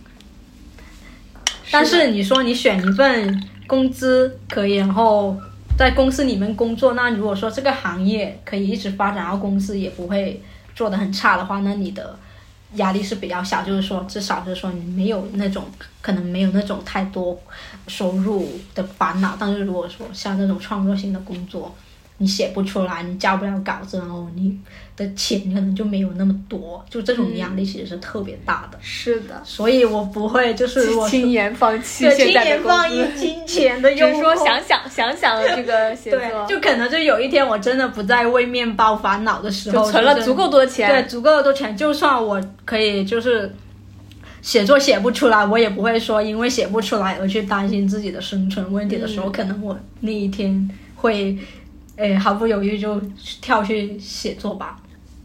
[1.69, 5.35] 但是你说你选一份工资可以，然后
[5.77, 10.41] 在公司里面工作，那如果说这个行业可以一直发展，然后公司也不会
[10.73, 12.17] 做得很差的话，那你的
[12.73, 15.65] 压力是比较小，就是说至少就是说你没有那种
[16.01, 17.39] 可能没有那种太多
[17.87, 19.37] 收入的烦恼。
[19.39, 21.75] 但是如果说像那种创作性的工作，
[22.19, 24.57] 你写不出来，你交不了稿子，然后你
[24.95, 28.77] 的钱可能就没有那么多，就这种压力其实是特别大的。
[28.81, 34.35] 是的，所以我不会就是我轻言放弃对轻言放弃金钱的 诱惑。
[34.43, 43.53] 想想想想这个写对，作，就可能就有一天我真的不再为面包烦恼的时候，就存了足够多钱，对足够多钱，就算我可以就是
[44.41, 51.37] 写作写不出来，我也不会说因为写不出来而去担心自己的生存问题的时候，嗯可能我那一天会，
[51.97, 52.99] 诶毫不犹豫就
[53.41, 54.77] 跳去写作吧。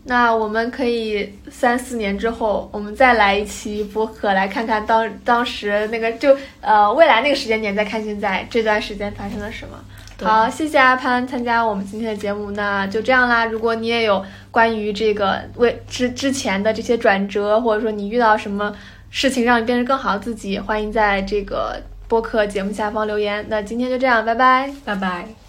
[0.05, 9.78] 那我们可以三四年之后，我们再来一期播客，来看看当当时那个就呃未来那个时间点，再看现在这段时间发生了什么。
[10.20, 13.44] 好，谢谢阿潘参加我们今天的节目，那就这样啦。
[13.44, 18.74] 如果你也有关于这个为之之前的这些转折，或者说你遇到什么
[19.11, 23.44] 事情让你变成更好的自己，欢迎在这个播客节目下方留言。
[23.49, 24.73] 那今天就这样，拜拜。
[24.85, 25.41] 拜拜。